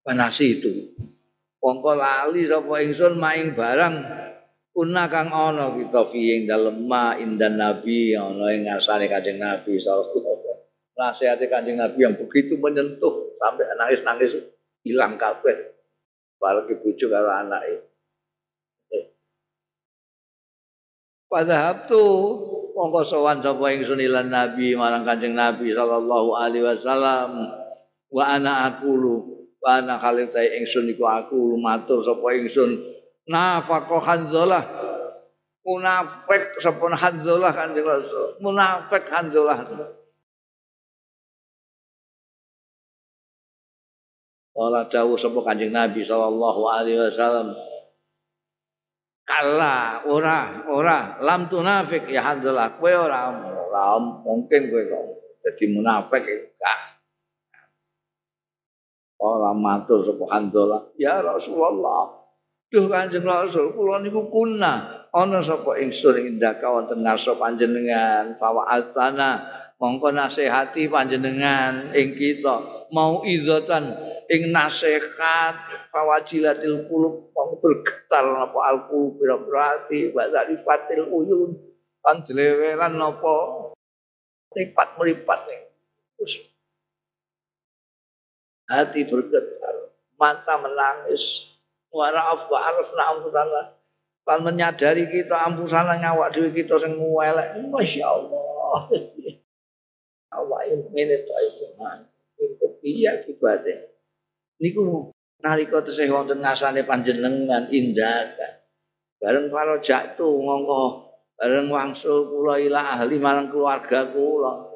Panasi 0.06 0.62
itu. 0.62 0.94
Pongko 1.58 1.98
lali 1.98 2.46
sapa 2.46 2.80
ingsun 2.86 3.18
maing 3.18 3.58
barang 3.58 3.94
kuna 4.78 5.10
kang 5.10 5.34
ana 5.34 5.74
kita 5.74 6.06
fi 6.06 6.38
ing 6.38 6.46
dalem 6.46 6.86
ma 6.86 7.18
indan 7.18 7.58
nabi 7.58 8.14
ana 8.14 8.54
ing 8.54 8.62
ngasane 8.62 9.10
kanjeng 9.10 9.42
nabi 9.42 9.74
sallallahu 9.82 10.14
alaihi 10.14 10.22
wasallam. 10.22 10.58
Nasihate 10.94 11.46
nabi 11.50 11.98
yang 11.98 12.14
begitu 12.14 12.54
menyentuh 12.62 13.34
sampai 13.42 13.66
nangis-nangis 13.74 14.38
hilang 14.86 15.18
kabeh. 15.18 15.74
Bareng 16.38 16.70
bojo 16.78 17.06
karo 17.10 17.26
anake. 17.26 17.90
Padahal 21.26 21.82
tuh 21.90 22.14
mongko 22.78 23.02
sowan 23.02 23.42
sapa 23.42 23.74
ingsun 23.74 23.98
ilan 23.98 24.30
nabi 24.30 24.78
marang 24.78 25.02
kanjeng 25.02 25.34
nabi 25.34 25.74
sallallahu 25.74 26.38
alaihi 26.38 26.62
wasallam. 26.62 27.50
Wa 28.14 28.38
ana 28.38 28.70
aqulu 28.70 29.42
wa 29.58 29.82
ana 29.82 29.98
khalita 29.98 30.38
ingsun 30.38 30.86
iku 30.94 31.02
aku 31.02 31.58
matur 31.58 32.06
sapa 32.06 32.30
ingsun 32.38 32.97
nafaqo 33.28 34.00
hanzalah 34.00 34.64
munafik 35.62 36.56
sapa 36.58 36.88
hanzalah 36.96 37.52
kanjeng 37.52 37.84
rasul. 37.84 38.40
Munafik 38.40 39.04
hanzalah 39.12 39.58
Wala 44.58 44.90
dawuh 44.90 45.14
sapa 45.14 45.38
Kanjeng 45.46 45.70
Nabi 45.70 46.02
sallallahu 46.02 46.66
alaihi 46.66 46.98
wasallam. 46.98 47.54
Kala 49.22 50.02
ora 50.10 50.66
ora. 50.66 51.22
Lam 51.22 51.46
tunafik 51.46 52.10
ya 52.10 52.26
handalah 52.26 52.74
kowe 52.74 52.90
ora 52.90 53.30
ora 53.38 54.02
mungkin 54.02 54.66
kowe 54.66 54.82
kok 54.82 55.04
dadi 55.46 55.64
munafik 55.70 56.26
gak 56.58 56.80
ora 59.22 59.54
matur 59.54 60.02
sapa 60.02 60.24
handalah 60.26 60.90
ya 60.98 61.22
Rasulullah 61.22 62.17
duh 62.68 62.86
kanjeng 62.88 63.24
Rasul 63.24 63.72
kula 63.72 64.00
niku 64.04 64.28
kuna. 64.28 65.04
Ana 65.08 65.40
sapa 65.40 65.80
ingsun 65.80 66.20
indaka 66.20 66.68
wonten 66.68 67.00
ngarsa 67.00 67.40
panjenengan 67.40 68.36
bawa 68.36 68.68
altana 68.68 69.40
mongko 69.80 70.12
nasihati 70.12 70.84
panjenengan 70.92 71.96
ing 71.96 72.12
kita. 72.12 72.88
Mau 72.92 73.24
idzatan 73.24 73.96
ing 74.28 74.52
nasihat 74.52 75.56
fawajilatil 75.88 76.84
qulub 76.92 77.32
wong 77.32 77.56
bergetar 77.56 78.24
napa 78.36 78.60
alqulub 78.68 79.48
berarti 79.48 80.12
wa 80.12 80.28
zarifatil 80.28 81.08
uyun. 81.08 81.56
Kan 82.04 82.20
dilewelan 82.28 83.00
napa? 83.00 83.72
Lipat 84.52 84.88
melipat 85.00 85.40
nih 85.48 85.60
terus. 86.20 86.34
Hati 88.68 89.08
bergetar 89.08 89.88
mata 90.20 90.60
menangis 90.60 91.56
wara 91.90 92.36
wa 92.36 92.58
arafna 92.60 93.02
amrullah 93.16 93.66
kan 94.28 94.44
menyadari 94.44 95.08
kita 95.08 95.36
ampusan 95.48 95.88
ngawak 95.88 96.36
dhewe 96.36 96.52
kita 96.52 96.76
sing 96.76 97.00
elek 97.00 97.48
masyaallah 97.72 98.48
Allah. 100.32 100.58
Ini 100.68 101.16
to 101.24 101.34
iku 101.48 101.66
man 101.80 102.04
iku 102.36 102.66
piye 102.80 103.24
kibate. 103.24 103.96
Niku 104.60 105.10
nalika 105.40 105.80
tesih 105.80 106.10
wonten 106.10 106.42
ngasane 106.42 106.82
panjenengan 106.84 107.70
indakan 107.70 108.58
bareng 109.18 109.50
para 109.50 109.78
jatuh 109.82 110.30
ngongko 110.30 110.82
bareng 111.38 111.70
wangsul 111.70 112.26
kula 112.30 112.58
ila 112.62 112.98
ahli 112.98 113.16
marang 113.18 113.50
keluarga 113.50 114.10
kula. 114.10 114.68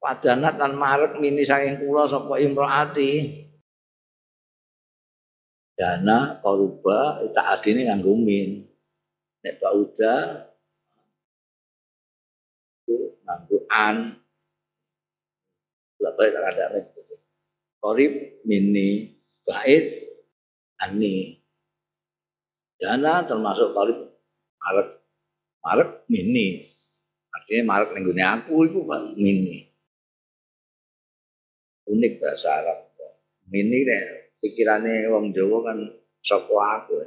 Padanat 0.00 0.60
lan 0.60 0.76
marek 0.76 1.16
mini 1.16 1.48
saking 1.48 1.80
kula 1.80 2.04
sapa 2.04 2.36
imraati 2.36 3.43
dana 5.74 6.38
koruba 6.38 7.22
tak 7.34 7.58
adine 7.58 7.86
nganggo 7.90 8.14
min. 8.14 8.66
Nek 9.42 9.54
bauda 9.60 10.14
nganggo 13.24 13.58
an. 13.70 13.96
Lah 16.00 16.12
balik 16.18 16.34
ada 16.36 16.64
korib 17.82 18.12
mini 18.46 19.18
bait 19.44 20.08
ani. 20.80 21.42
Dana 22.80 23.26
termasuk 23.26 23.74
korib 23.74 23.98
marek 24.62 24.88
marek 25.62 25.90
mini. 26.08 26.70
Artinya 27.34 27.62
marek 27.76 27.90
nenggune 27.92 28.22
aku 28.22 28.54
itu 28.70 28.80
mini. 29.18 29.68
Unik 31.84 32.12
bahasa 32.16 32.48
Arab. 32.64 32.78
Mini 33.44 33.84
nih 33.84 34.23
pikirannya 34.44 35.08
wong 35.08 35.32
Jawa 35.32 35.72
kan 35.72 35.78
sapa 36.20 36.52
aku 36.52 37.00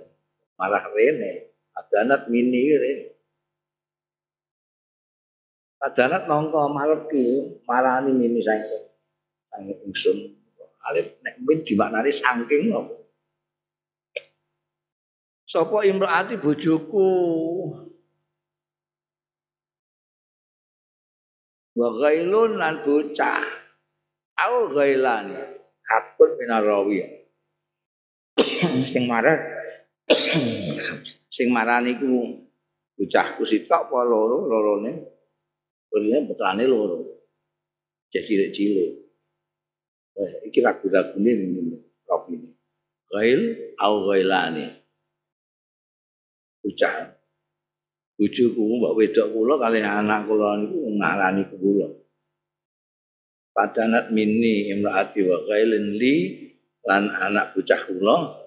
malah 0.58 0.82
rene 0.90 1.54
adanat 1.78 2.26
mini 2.34 2.74
rene. 2.74 3.14
Adanat 5.78 6.26
mongko 6.26 6.74
marep 6.74 7.06
ki 7.14 7.26
marani 7.70 8.10
mini 8.10 8.42
saking 8.42 8.90
saking 9.54 9.78
ingsun 9.86 10.18
alif 10.90 11.14
nek 11.22 11.38
min 11.46 11.62
dimaknani 11.62 12.18
saking 12.18 12.74
apa? 12.74 12.94
Sapa 15.46 15.86
imraati 15.86 16.42
bojoku? 16.42 17.08
Wa 21.78 21.88
ghailun 21.94 22.58
lan 22.58 22.82
bocah. 22.82 23.46
Au 24.38 24.70
ghailan 24.70 25.34
kapun 25.82 26.30
minarawi 26.38 27.27
sing 28.94 29.06
marah 29.06 29.38
sing 31.36 31.48
marah 31.54 31.84
niku 31.84 32.42
bocahku 32.98 33.46
sitok 33.46 33.94
apa 33.94 34.00
loro 34.08 34.50
lorone? 34.50 34.92
Urine 35.94 36.26
putrane 36.26 36.66
loro. 36.66 37.06
Jadi 38.10 38.26
cilik-cilik. 38.26 38.92
Eh 40.18 40.32
iki 40.50 40.60
ragu-ragune 40.66 41.32
kopi 42.08 42.34
ini 42.34 42.50
ghail 43.14 43.42
au 43.78 43.94
ghailani? 44.10 44.66
Bocah. 46.66 47.14
Bojoku 48.18 48.62
mbak 48.82 48.96
wedok 48.98 49.28
kula 49.30 49.62
kali 49.62 49.78
anak 49.86 50.26
kula 50.26 50.58
niku 50.58 50.78
ngarani 50.98 51.44
kula. 51.54 51.88
Padanat 53.54 54.10
mini 54.10 54.74
imraati 54.74 55.22
wa 55.22 55.38
ghailin 55.46 55.94
li 56.02 56.16
lan 56.82 57.14
anak 57.14 57.54
bocah 57.54 57.82
kula 57.86 58.47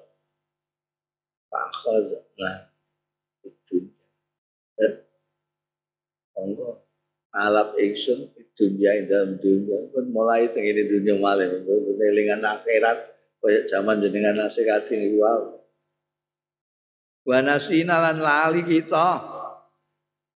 fakhadna 1.69 2.73
dunya 3.69 4.89
monggo 6.33 6.81
alap 7.37 7.77
ingsun 7.77 8.33
dunia 8.57 8.91
ing 9.01 9.07
dalam 9.09 9.37
dunia 9.41 9.89
pun 9.93 10.09
mulai 10.13 10.49
tengene 10.53 10.89
dunia 10.89 11.21
malih 11.21 11.61
elingan 12.01 12.45
akhirat 12.45 13.11
kaya 13.41 13.65
zaman 13.69 14.05
jenengan 14.05 14.37
nasihat 14.37 14.85
ini 14.93 15.17
wow. 15.17 15.57
Wa 17.25 17.41
nasina 17.41 17.97
lan 18.01 18.21
lali 18.21 18.61
kita 18.65 19.09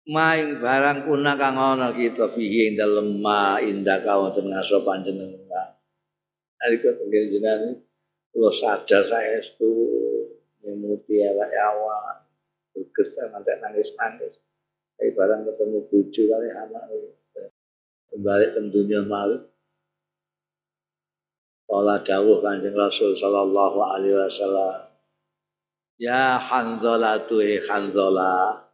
maing 0.07 0.63
barang 0.63 1.11
kuna 1.11 1.35
kang 1.35 1.59
ana 1.59 1.91
kita 1.95 2.31
fihi 2.31 2.71
ing 2.71 2.75
dalem 2.79 3.19
ma 3.19 3.59
indah 3.59 4.03
wonten 4.07 4.51
ngaso 4.51 4.87
panjenengan. 4.87 5.79
Alika 6.63 6.95
tenggene 6.95 7.27
jenengan 7.27 7.75
kula 8.31 8.51
sadar 8.55 9.03
saestu 9.11 9.71
memuti 10.63 11.21
elek 11.21 11.53
awak 11.59 12.27
bergetar 12.73 13.29
nanti 13.35 13.53
nangis-nangis. 13.59 14.35
Tapi 14.97 15.11
barang 15.19 15.43
ketemu 15.51 15.79
bojo 15.91 16.23
kali 16.31 16.49
anak 16.55 16.83
kembali 18.15 18.47
ke 18.55 18.61
dunia 18.71 19.03
malu. 19.03 19.53
Kala 21.73 22.05
dawuh 22.05 22.45
kanjeng 22.45 22.77
Rasul 22.77 23.17
sallallahu 23.17 23.81
alaihi 23.81 24.13
wasallam 24.13 24.93
Ya 25.97 26.37
Hanzalah 26.37 27.25
tuhi 27.25 27.65
Hanzalah 27.65 28.69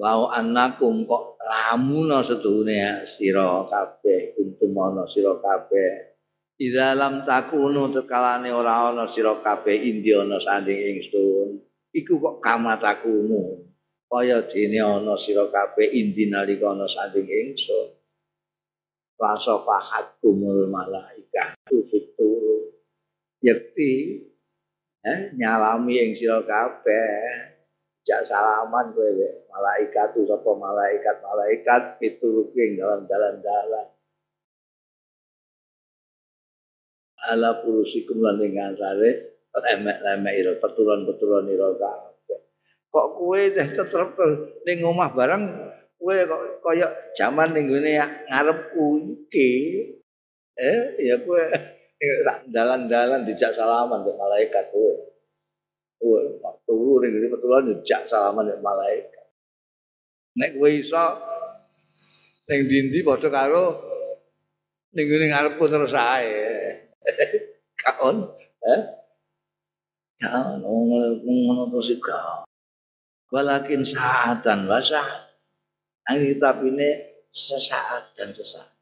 Lau 0.00 0.32
annakum 0.32 1.04
kok 1.04 1.36
lamuna 1.44 2.24
seduhune 2.24 3.04
sira 3.04 3.68
kabeh 3.68 4.32
kuntum 4.32 4.72
ana 4.80 5.04
sira 5.04 5.36
kabeh 5.36 6.09
Di 6.60 6.68
dalam 6.68 7.24
takunu 7.24 7.88
tekalane 7.88 8.52
ora 8.52 8.92
ana 8.92 9.08
sira 9.08 9.32
kabeh 9.40 9.80
indi 9.80 10.12
ana 10.12 10.36
sanding 10.36 10.76
ingsun 10.76 11.56
iku 11.96 12.20
kok 12.20 12.44
kama 12.44 12.76
takunu 12.76 13.64
kaya 14.04 14.44
dene 14.44 14.76
ana 14.76 15.16
sira 15.16 15.48
kabeh 15.48 15.88
indi 15.88 16.28
nalika 16.28 16.76
ana 16.76 16.84
sanding 16.84 17.24
ingsun 17.24 17.96
rasa 19.16 19.64
fahat 19.64 20.20
kumul 20.20 20.68
malaika 20.68 21.56
fitur. 21.64 22.76
Yakti 23.40 24.20
eh, 25.00 25.20
nyalami 25.40 25.96
ing 25.96 26.12
sira 26.12 26.44
kabeh. 26.44 27.56
Jak 28.04 28.28
salaman 28.28 28.92
kowe 28.92 29.08
malaikat 29.48 30.12
tu 30.12 30.28
sapa 30.28 30.50
malaikat 30.52 31.24
malaikat 31.24 31.96
pituruke 31.96 32.60
ing 32.60 32.76
dalam 32.76 33.08
dalan-dalan 33.08 33.96
ala 37.28 37.60
purusikum 37.60 38.24
lan 38.24 38.40
ing 38.40 38.56
antare 38.56 39.36
emek-emek 39.52 40.34
ira 40.40 40.52
peturon-peturon 40.62 41.52
ira 41.52 41.68
kabeh 41.76 42.40
kok 42.88 43.08
kowe 43.18 43.40
teh 43.40 43.68
tetep 43.76 44.10
ning 44.64 44.78
omah 44.86 45.10
barang 45.12 45.44
kowe 46.00 46.16
kok 46.16 46.42
kaya 46.64 46.88
jaman 47.18 47.52
ning 47.52 47.68
ngene 47.68 48.00
ngarepku 48.30 48.84
iki 49.12 49.50
eh 50.56 50.96
ya 51.02 51.20
kowe 51.20 51.42
dalan-dalan 52.54 53.28
dijak 53.28 53.52
salaman 53.52 54.06
ke 54.06 54.12
malaikat 54.16 54.72
kowe 54.72 55.10
Wah, 56.00 56.56
turu 56.64 57.04
ning 57.04 57.12
ngene 57.12 57.28
petulan 57.28 57.64
njak 57.76 58.08
salaman 58.08 58.48
nek 58.48 58.64
malaikat. 58.64 59.26
Nek 60.40 60.50
kowe 60.56 60.70
iso 60.72 61.04
ning 62.48 62.60
dindi 62.72 63.04
padha 63.04 63.28
karo 63.28 63.64
ning 64.96 65.04
ngene 65.04 65.26
ngarepku 65.28 65.64
terus 65.68 65.92
ae. 65.92 66.32
Kaon, 67.80 68.16
eh? 68.64 68.80
Kaon 70.20 70.60
ngono 71.24 71.72
terus 71.72 71.96
ka. 72.04 72.44
Walakin 73.30 73.86
saatan 73.86 74.68
wasa. 74.68 75.30
Angin 76.10 76.42
tapi 76.42 76.74
ini 76.74 76.90
sesaat 77.30 78.18
dan 78.18 78.34
sesaat. 78.34 78.74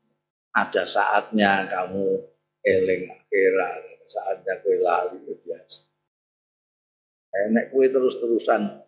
Ada 0.56 0.88
saatnya 0.88 1.68
kamu 1.68 2.16
eling 2.64 3.04
akhirat, 3.12 4.08
saatnya 4.08 4.54
kue 4.64 4.80
lali 4.80 5.20
biasa. 5.28 5.80
Enek 7.46 7.70
kue 7.70 7.92
terus-terusan 7.92 8.82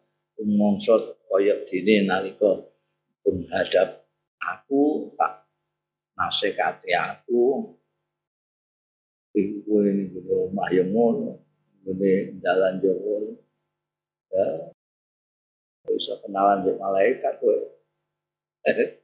mongso 0.48 1.20
koyok 1.28 1.68
dini 1.68 2.08
nalika 2.08 2.64
menghadap 3.28 4.08
aku 4.40 5.12
tak 5.20 5.44
nasekati 6.16 6.96
aku 6.96 7.76
kue 9.34 9.82
ini 9.86 10.10
di 10.10 10.20
rumah 10.26 10.66
yang 10.74 10.90
ngono 10.90 11.38
ini 11.86 12.38
jalan 12.42 12.82
jowo 12.82 13.38
ya. 14.34 14.46
Bisa 15.90 16.18
kenalan 16.22 16.66
dengan 16.66 16.90
malaikat 16.90 17.38
kue 17.42 17.56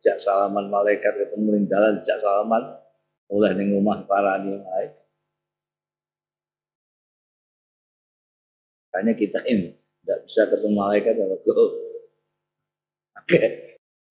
jak 0.05 0.19
salaman 0.21 0.69
malaikat 0.69 1.15
ketemu 1.17 1.65
di 1.65 1.71
jalan 1.71 2.03
jak 2.03 2.19
salaman. 2.21 2.83
Mulai 3.27 3.59
di 3.59 3.67
rumah 3.75 4.07
para 4.07 4.39
malaikat 4.39 5.03
Makanya 8.97 9.13
kita 9.13 9.45
ini 9.45 9.77
tidak 9.77 10.25
bisa 10.25 10.49
ketemu 10.49 10.73
malaikat 10.73 11.21
kalau 11.21 11.37
go. 11.45 11.65
Oke. 13.21 13.45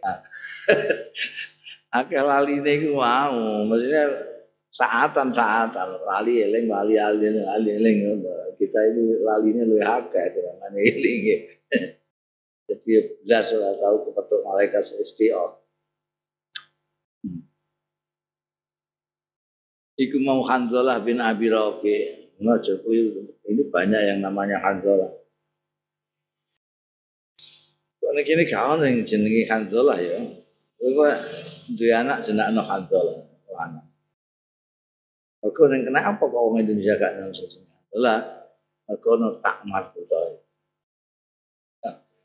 Oke 2.06 2.18
lali 2.22 2.62
ini 2.62 2.94
mau, 2.94 3.66
maksudnya 3.66 4.35
saatan-saatan 4.76 6.04
lali 6.04 6.44
eling 6.44 6.68
lali 6.68 7.00
lali 7.00 7.32
lali 7.32 7.70
eling 7.80 7.98
kita 8.60 8.80
ini 8.92 9.24
lali 9.24 9.56
ini 9.56 9.62
lebih 9.64 9.88
akeh 9.88 10.26
mana 10.60 10.80
eling 10.80 11.20
jadi 12.68 12.92
jelas 13.24 13.48
lah 13.56 13.74
tahu 13.80 13.96
seperti 14.04 14.36
malaikat 14.44 14.84
istiqomah 15.00 15.64
Iku 19.96 20.20
mau 20.20 20.44
Hanzalah 20.44 21.00
bin 21.00 21.24
Abi 21.24 21.48
Rafi 21.48 22.28
Ngojo 22.44 22.84
ini 23.48 23.64
banyak 23.72 24.02
yang 24.12 24.20
namanya 24.20 24.60
Hanzalah. 24.60 25.08
Kalau 28.04 28.22
kini 28.28 28.44
kawan 28.44 28.84
yang 28.84 29.08
jenengi 29.08 29.48
Hanzalah 29.48 29.96
ya. 29.96 30.20
Kowe 30.76 31.10
duwe 31.80 31.94
anak 31.96 32.28
jenakno 32.28 32.60
Hanzalah, 32.68 33.24
anak. 33.56 33.85
Mergo 35.46 35.70
ning 35.70 35.86
kenapa 35.86 36.26
kok 36.26 36.34
wong 36.34 36.58
Indonesia 36.58 36.98
gak 36.98 37.22
nang 37.22 37.30
sing 37.30 37.62
Lah 38.02 38.18
mergo 38.90 39.14
no 39.14 39.38
takmar 39.46 39.94
buta. 39.94 40.42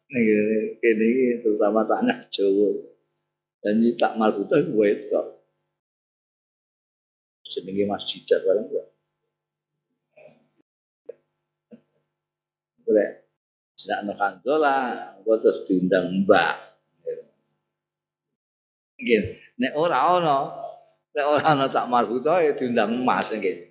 Nih 0.08 0.24
kene 0.80 1.04
iki 1.04 1.26
terutama 1.44 1.84
tanah 1.84 2.32
Jawa. 2.32 2.80
Dan 3.60 3.84
ini 3.84 3.92
takmar 4.00 4.32
buta 4.32 4.56
itu 4.56 4.72
wedok. 4.72 5.36
Jenenge 7.44 7.84
masjid 7.84 8.24
bareng 8.24 8.72
kok. 8.72 8.86
Boleh. 12.88 13.20
Tidak 13.76 14.00
no 14.08 14.16
kandola, 14.16 15.12
gua 15.20 15.36
terus 15.44 15.68
diundang 15.68 16.24
mbak. 16.24 16.56
Gitu. 18.96 19.36
Nek 19.60 19.76
ora 19.76 19.98
ono, 20.16 20.38
nek 21.10 21.26
ora 21.26 21.58
ono 21.58 21.66
tak 21.66 21.86
marbuto 21.90 22.30
ya 22.38 22.54
diundang 22.54 23.02
emas 23.02 23.30
gitu. 23.34 23.70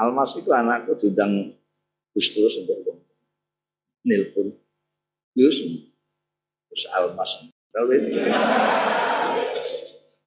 Almas 0.00 0.32
itu 0.38 0.48
anakku 0.48 0.96
diundang 0.96 1.52
Gus 2.16 2.32
terus 2.34 2.58
untuk 2.58 3.04
nelpon. 4.02 4.56
Gus, 5.36 5.56
Gus 6.72 6.84
Almas. 6.90 7.46
Kalau 7.70 7.94
ini, 7.94 8.18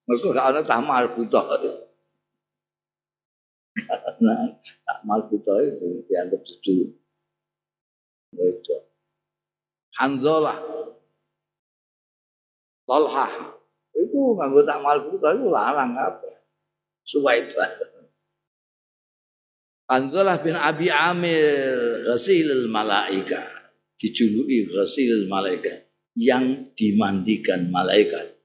mereka 0.08 0.28
gak 0.32 0.48
ada 0.56 0.62
tak 0.64 0.80
marbuto. 0.88 1.42
Karena 3.76 4.36
tak 4.88 5.00
marbuto 5.04 5.54
itu 5.60 6.08
dianggap 6.08 6.40
sejuk. 6.48 6.96
Itu. 8.34 8.78
Hanzalah. 10.00 10.58
Tolhah. 12.88 13.53
Itu 13.94 14.34
nganggo 14.34 14.66
tak 14.66 14.82
malbu 14.82 15.22
itu 15.22 15.48
larang 15.54 15.94
apa. 15.94 16.30
Suwaibah. 17.06 17.70
Hanzalah 19.90 20.42
bin 20.42 20.58
Abi 20.58 20.90
Amir 20.90 22.02
ghasilul 22.08 22.72
malaika. 22.72 23.46
Dijuluki 24.00 24.72
ghasilul 24.74 25.30
malaika. 25.30 25.86
Yang 26.18 26.74
dimandikan 26.78 27.70
malaikat. 27.70 28.38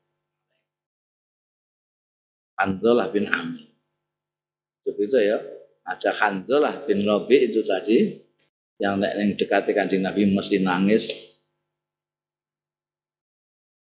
Hanzalah 2.61 3.09
bin 3.09 3.29
Amir. 3.31 3.69
Itu 4.85 5.17
ya. 5.17 5.39
Ada 5.89 6.13
Hanzalah 6.21 6.85
bin 6.85 7.09
Rabi 7.09 7.49
itu 7.49 7.65
tadi 7.65 8.21
yang 8.77 9.01
dekati 9.41 9.73
kanjeng 9.73 10.05
Nabi 10.05 10.29
mesti 10.29 10.61
nangis. 10.61 11.09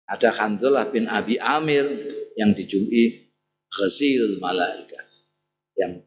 Ada 0.06 0.30
Khanzalah 0.30 0.94
bin 0.94 1.10
Abi 1.10 1.34
Amir 1.42 2.06
yang 2.38 2.54
dijuluki 2.54 3.34
Ghasil 3.66 4.38
Malaikat 4.38 5.06
yang 5.74 5.98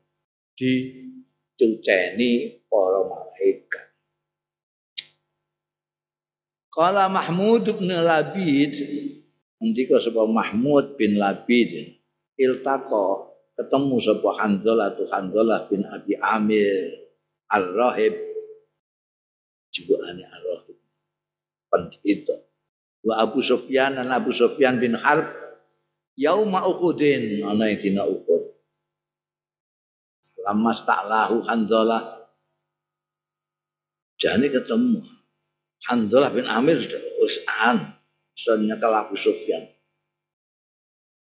dicuceni 0.56 2.32
para 2.72 3.04
malaikat. 3.06 3.92
Kala 6.72 7.12
Mahmud 7.12 7.68
bin 7.76 7.92
Labid 7.92 8.74
Ndika 9.60 10.00
sapa 10.00 10.24
Mahmud 10.24 10.96
bin 10.96 11.20
Labid 11.20 12.00
iltaqa 12.40 13.36
ketemu 13.60 14.00
sapa 14.00 14.30
Hanzalah 14.40 14.96
tu 14.96 15.04
Hanzalah 15.12 15.68
bin 15.68 15.84
Abi 15.84 16.16
Amir 16.16 17.12
Ar-Rahib. 17.52 18.16
Jiwaane 19.76 20.24
Allah 20.24 20.64
itu 22.08 22.36
wa 23.04 23.14
Abu 23.20 23.40
Sufyan 23.40 23.96
dan 23.96 24.12
Abu 24.12 24.36
Sufyan 24.36 24.80
bin 24.80 24.96
Harb 24.96 25.28
yauma 26.20 26.68
Uhudin 26.68 27.44
ana 27.48 27.72
dina 27.76 28.04
Uhud. 28.04 28.56
Lama 30.44 30.74
ta'lahu 30.74 31.46
Hanzalah. 31.46 32.26
Jane 34.20 34.52
ketemu. 34.52 35.04
Hanzalah 35.88 36.30
bin 36.36 36.44
Amir 36.48 36.84
wis 37.24 37.40
an 37.48 37.96
kalau 38.80 39.08
Abu 39.08 39.16
Sufyan. 39.16 39.68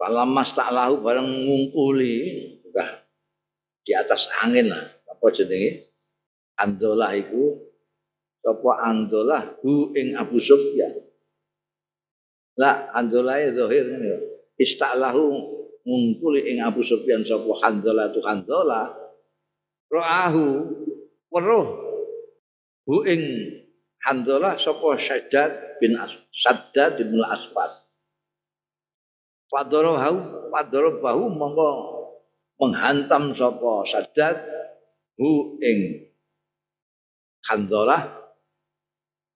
Lama 0.03 0.43
ta'lahu 0.43 0.99
bareng 0.99 1.47
ngungkuli 1.47 2.15
udah 2.67 3.07
di 3.87 3.95
atas 3.95 4.27
angin 4.43 4.71
lah. 4.71 4.91
Apa 5.07 5.31
jenenge? 5.31 5.95
Hanzalah 6.59 7.15
itu 7.15 7.59
sapa 8.43 8.71
Andolah 8.87 9.59
hu 9.63 9.95
ing 9.95 10.19
Abu 10.19 10.43
Sufyan. 10.43 11.02
La 12.61 12.93
Andolah 12.93 13.41
zahir 13.49 13.85
ngene. 13.89 14.13
Istalahu 14.61 15.25
ngungkuli 15.83 16.53
ing 16.53 16.61
Abu 16.61 16.85
Sufyan 16.85 17.25
sapa 17.25 17.49
Hanzalah 17.65 18.13
tu 18.13 18.21
Hanzalah. 18.21 18.93
Ra'ahu 19.93 20.45
weruh 21.33 21.69
hu 22.89 22.97
ing 23.09 23.23
Hanzalah 24.03 24.59
sapa 24.61 24.99
Syaddad 24.99 25.81
bin 25.81 25.97
Saddad 26.35 27.01
bin 27.01 27.21
Asfad. 27.25 27.83
Padorohu 29.53 30.49
padorobahu 30.49 31.29
monggo 31.33 31.71
menghantam 32.61 33.33
sapa 33.33 33.85
Saddad 33.89 34.37
hu 35.17 35.57
ing 35.61 36.09
Hanzalah 37.49 38.23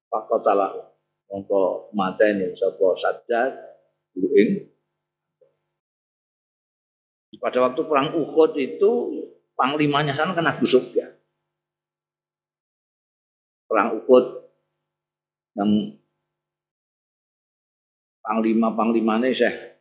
Pakotalah 0.07 0.96
mongko 1.31 1.91
mateni 1.93 2.55
sapa 2.55 2.87
Saddad 2.99 3.53
ing 4.17 4.71
pada 7.37 7.61
waktu 7.69 7.81
perang 7.85 8.17
Uhud 8.17 8.57
itu 8.57 8.91
panglimanya 9.53 10.17
sana 10.17 10.33
kan 10.33 10.49
Abu 10.49 10.65
Sufyan. 10.65 11.13
Perang 13.69 14.01
Uhud 14.01 14.25
yang 15.61 16.01
panglima 18.25 18.73
panglimanya 18.73 19.29
Syekh 19.37 19.77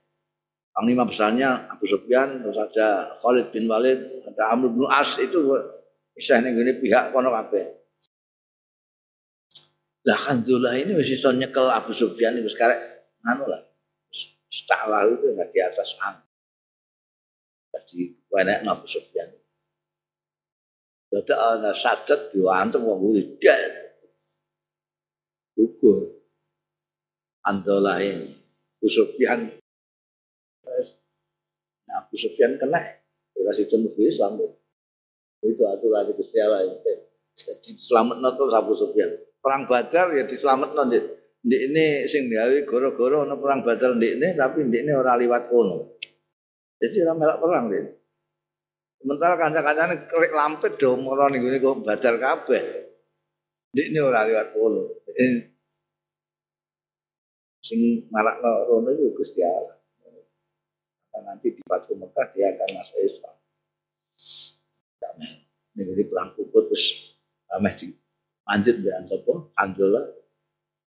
Panglima 0.76 1.08
besarnya 1.08 1.72
Abu 1.72 1.88
Sufyan, 1.88 2.44
terus 2.44 2.60
ada 2.60 3.16
Khalid 3.24 3.56
bin 3.56 3.72
Walid, 3.72 4.28
ada 4.28 4.52
Amr 4.52 4.76
bin 4.76 4.84
As 4.92 5.16
itu 5.24 5.40
Syekh 6.20 6.44
ini 6.44 6.76
pihak 6.84 7.16
kono 7.16 7.32
kabeh. 7.32 7.85
Lah 10.06 10.18
Khandullah 10.22 10.78
ini 10.78 10.94
masih 10.94 11.18
iso 11.18 11.34
nyekel 11.34 11.66
Abu 11.66 11.90
Sufyan 11.90 12.38
itu 12.38 12.46
sekarang 12.54 12.78
anu 13.26 13.50
lah. 13.50 13.66
Staklah 14.54 15.10
itu 15.10 15.34
nggak 15.34 15.50
di 15.50 15.60
atas 15.66 15.98
angin. 15.98 16.30
Jadi 17.74 18.14
banyak 18.30 18.70
Abu 18.70 18.86
Sufyan. 18.86 19.34
Jadi 21.10 21.34
ana 21.34 21.74
sadet 21.74 22.30
diwantem 22.38 22.86
wong 22.86 23.18
udah. 23.18 23.62
Ukur. 25.58 26.22
Andolah 27.42 27.98
ini. 27.98 28.30
Abu 28.78 28.88
Sufyan. 28.94 29.58
Nah, 31.90 31.96
Abu 31.98 32.14
Sufyan 32.14 32.62
kena. 32.62 33.02
Dikasih 33.34 33.74
temu 33.74 33.90
Islam. 33.98 34.38
Itu 35.42 35.64
aturan 35.66 36.14
itu 36.14 36.24
Allah. 36.46 36.78
Jadi 37.36 37.70
selamat 37.76 38.22
nonton 38.22 38.54
Abu 38.54 38.78
Sufyan 38.78 39.25
perang 39.46 39.70
Badar 39.70 40.10
ya 40.18 40.26
diselametno 40.26 40.82
nanti 40.82 40.98
Ndek 41.46 41.62
ini 41.62 41.86
sing 42.10 42.26
gawe 42.26 42.58
goro-goro 42.66 43.22
ana 43.22 43.38
perang 43.38 43.62
Badar 43.62 43.94
ndek 43.94 44.18
ini 44.18 44.34
tapi 44.34 44.66
ndek 44.66 44.82
ini 44.82 44.92
ora 44.98 45.14
liwat 45.14 45.46
kono. 45.46 45.94
Jadi 46.82 47.06
ora 47.06 47.14
melok 47.14 47.38
perang 47.38 47.66
dia. 47.70 47.86
Sementara 48.98 49.38
kanca-kancane 49.38 50.10
kerek 50.10 50.34
lampet 50.34 50.82
do 50.82 50.98
mara 50.98 51.30
ning 51.30 51.46
ngene 51.46 51.62
kok 51.62 51.86
Badar 51.86 52.18
kabeh. 52.18 52.64
Ndek 53.78 53.88
ini 53.94 54.00
ora 54.02 54.26
liwat 54.26 54.58
kono. 54.58 54.82
Sing 57.62 58.10
marakno 58.10 58.66
rono 58.66 58.90
iku 58.90 59.22
Gusti 59.22 59.46
Allah. 59.46 59.78
nanti 61.16 61.48
di 61.48 61.64
Batu 61.64 61.96
Mekah 61.96 62.28
dia 62.36 62.52
akan 62.52 62.70
masuk 62.76 63.00
Islam. 63.02 63.36
Ini 65.80 66.04
perang 66.12 66.36
Uhud 66.36 66.70
terus 66.70 67.16
ameh 67.56 67.72
di 67.80 67.88
Anjir 68.46 68.78
di 68.78 68.90
Antopo, 68.94 69.50
Anjola, 69.58 70.06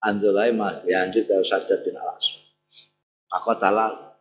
Anjola 0.03 0.51
mas 0.51 0.83
ya 0.85 1.07
anjir 1.07 1.25
kalau 1.25 1.47
saja 1.47 1.79
bin 1.81 1.95
Alas. 1.95 2.45
Aku 3.31 3.55
tala. 3.57 4.15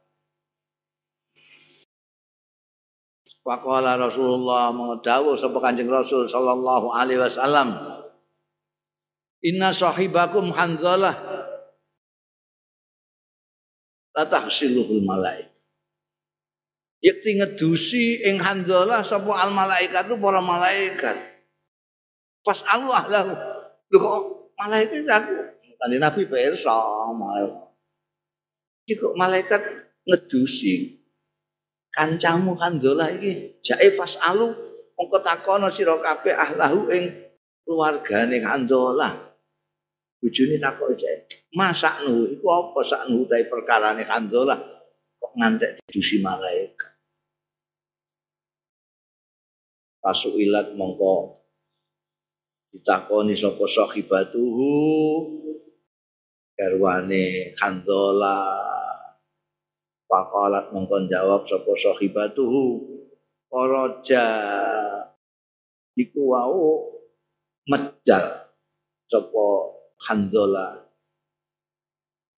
Pakola 3.43 3.99
Rasulullah 3.99 4.71
mengedawu 4.71 5.35
sapa 5.35 5.59
Kanjeng 5.59 5.91
Rasul 5.91 6.31
sallallahu 6.31 6.95
alaihi 6.95 7.19
wasallam. 7.19 7.75
Inna 9.43 9.75
sahibakum 9.75 10.47
Hanzalah 10.55 11.11
la 14.15 14.23
tahsiluhul 14.23 15.03
malaik. 15.03 15.51
Yakti 17.03 17.43
ngedusi 17.43 18.23
ing 18.23 18.39
Hanzalah 18.39 19.03
sapa 19.03 19.35
al 19.35 19.51
malaikat 19.51 20.07
itu 20.07 20.15
para 20.23 20.39
malaikat. 20.39 21.32
Pas 22.43 22.59
alu 22.67 22.91
ahlahu. 22.91 23.33
Lho 23.89 23.97
kok 23.97 24.21
malaikat 24.59 25.07
aku? 25.07 25.33
Tadi 25.79 25.95
Nabi 25.95 26.21
persa 26.27 26.75
malaikat. 27.15 27.63
Iki 28.83 28.93
kok 28.99 29.15
malaikat 29.15 29.61
ngedusi. 30.03 30.99
Kancamu 31.93 32.57
Handalah 32.59 33.15
iki. 33.15 33.63
Jae 33.63 33.95
fasalu 33.95 34.51
mongko 34.99 35.17
takono 35.23 35.71
sira 35.71 35.95
kabeh 36.03 36.35
ahlahu 36.35 36.91
ing 36.91 37.05
keluargane 37.63 38.43
Handalah 38.43 39.13
bojone 40.17 40.55
takok 40.57 40.95
jae 40.95 41.27
masaknu 41.53 42.31
iku 42.33 42.47
apa 42.49 42.79
saknu 42.81 43.27
utahe 43.27 43.45
perkarane 43.45 44.03
Handalah 44.09 44.57
kok 45.21 45.33
ngantek 45.37 45.85
didusi 45.85 46.17
malaikat? 46.19 46.91
Pasuilat 50.01 50.75
mongko 50.75 51.42
ditakoni 52.73 53.37
sapa 53.37 53.69
sahibatuhu 53.69 54.73
garwane 56.57 57.53
Handola 57.61 58.41
Fakalat 60.09 60.73
mongkon 60.73 61.05
jawab 61.05 61.45
sapa 61.45 61.73
sahibatuhu 61.77 62.81
Koroja 63.45 64.25
Iku 65.93 66.33
wau 66.33 66.97
medal 67.69 68.49
sapa 69.05 69.45
Handola 70.09 70.81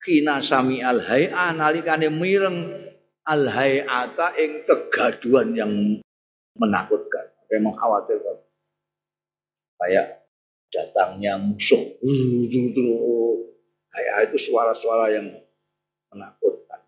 Kina 0.03 0.43
sami 0.43 0.83
al 0.83 0.99
hay'a 1.01 1.55
nalikane 1.55 2.11
mireng 2.11 2.85
al 3.25 3.49
hay'ata 3.49 4.37
ing 4.37 4.61
kegaduhan 4.69 5.57
yang 5.57 5.73
menakutkan, 6.53 7.25
yang 7.49 7.65
mengkhawatirkan. 7.65 8.37
Kayak 9.81 10.24
datangnya 10.75 11.39
musuh. 11.39 11.79
Kayak 13.95 14.27
itu 14.27 14.51
suara-suara 14.51 15.07
yang 15.15 15.31
menakutkan. 16.11 16.83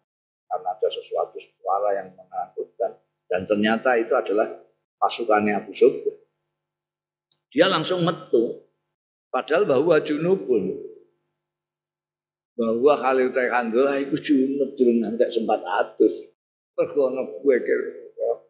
Karena 0.52 0.70
ada 0.76 0.88
sesuatu 0.92 1.40
suara 1.40 1.96
yang 1.96 2.12
menakutkan. 2.12 3.00
Dan 3.32 3.48
ternyata 3.48 3.96
itu 3.96 4.12
adalah 4.12 4.52
pasukannya 5.00 5.56
Abu 5.56 5.72
Sufyan. 5.72 6.20
Dia 7.56 7.72
langsung 7.72 8.04
metu. 8.04 8.68
Padahal 9.32 9.64
bahwa 9.64 9.96
junubun. 10.04 10.84
Bahwa 12.60 12.94
Khalil 13.00 13.32
Tekandula 13.32 14.04
itu 14.04 14.20
junub. 14.20 14.76
Junub 14.76 14.98
nanti 15.00 15.24
sempat 15.32 15.64
atus. 15.64 16.28
Mergono 16.76 17.40
gue 17.40 17.58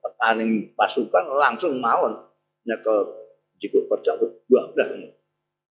petani 0.02 0.74
pasukan 0.74 1.26
langsung 1.38 1.78
mawon. 1.78 2.26
Nyekel 2.66 3.28
jika 3.58 3.80
pedang 3.90 4.20
dua 4.46 4.70
belas 4.76 5.17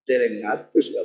dereng 0.07 0.39
ngatus 0.41 0.87
ya. 0.95 1.03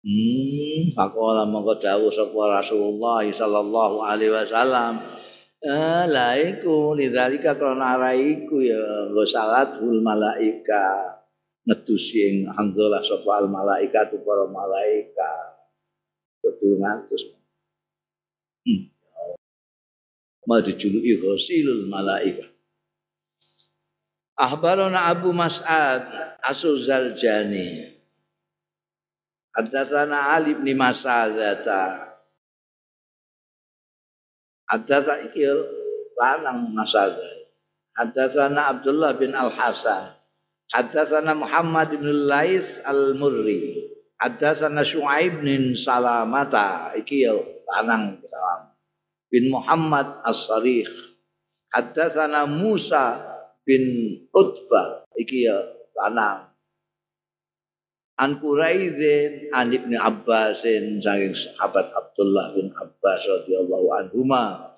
Hmm, 0.00 0.96
pakola 0.96 1.44
mongko 1.44 1.76
dawuh 1.76 2.08
sapa 2.08 2.64
Rasulullah 2.64 3.20
sallallahu 3.20 4.00
alaihi 4.00 4.32
wasallam. 4.32 4.96
La 6.08 6.40
iku 6.40 6.96
lidzalika 6.96 7.52
krana 7.60 8.00
raiku 8.00 8.64
ya 8.64 8.80
gosalatul 9.12 10.00
malaika 10.00 11.20
ngedusi 11.68 12.16
ing 12.16 12.36
alhamdulillah 12.48 13.04
sapa 13.04 13.44
al 13.44 13.52
malaika 13.52 14.08
tu 14.08 14.24
para 14.24 14.48
malaika. 14.48 15.30
Betul 16.40 16.80
ngatus. 16.80 17.36
Hmm. 18.64 18.88
Mau 20.48 20.64
dijuluki 20.64 21.20
ghasilul 21.20 21.92
malaika. 21.92 22.48
Ahbarana 24.40 25.12
Abu 25.12 25.36
Mas'ad 25.36 26.08
Asuzal-Jani 26.40 27.92
Haddatsana 29.52 30.40
Ali 30.40 30.56
bin 30.56 30.72
Mas'adata 30.80 32.08
Haddatsa 34.64 35.28
iki 35.28 35.44
lanang 36.16 36.72
Mas'adah 36.72 37.40
Haddatsana 38.00 38.72
Abdullah 38.72 39.12
bin 39.20 39.36
Al-Hasan. 39.36 40.16
Haddatsana 40.72 41.36
Muhammad 41.36 41.92
bin 41.92 42.08
Laits 42.30 42.80
Al-Murri. 42.86 43.92
Haddatsana 44.16 44.86
Syuaib 44.86 45.44
bin 45.44 45.76
Salamata. 45.76 46.96
Iki 46.96 47.28
lanang 47.68 48.24
salam. 48.24 48.60
Bin 49.28 49.52
Muhammad 49.52 50.24
As-Sarikh 50.24 50.88
Haddatsana 51.70 52.48
Musa 52.48 53.29
bin 53.70 53.84
Utbah 54.34 55.06
iki 55.14 55.46
ya 55.46 55.62
lanang. 55.94 56.50
An 58.18 58.42
Quraidzin 58.42 59.54
an 59.54 59.70
Ibnu 59.70 59.94
Abbasin 59.94 60.98
saking 60.98 61.38
sahabat 61.38 61.94
Abdullah 61.94 62.52
bin 62.58 62.74
Abbas 62.74 63.22
radhiyallahu 63.22 63.86
anhuma. 63.94 64.74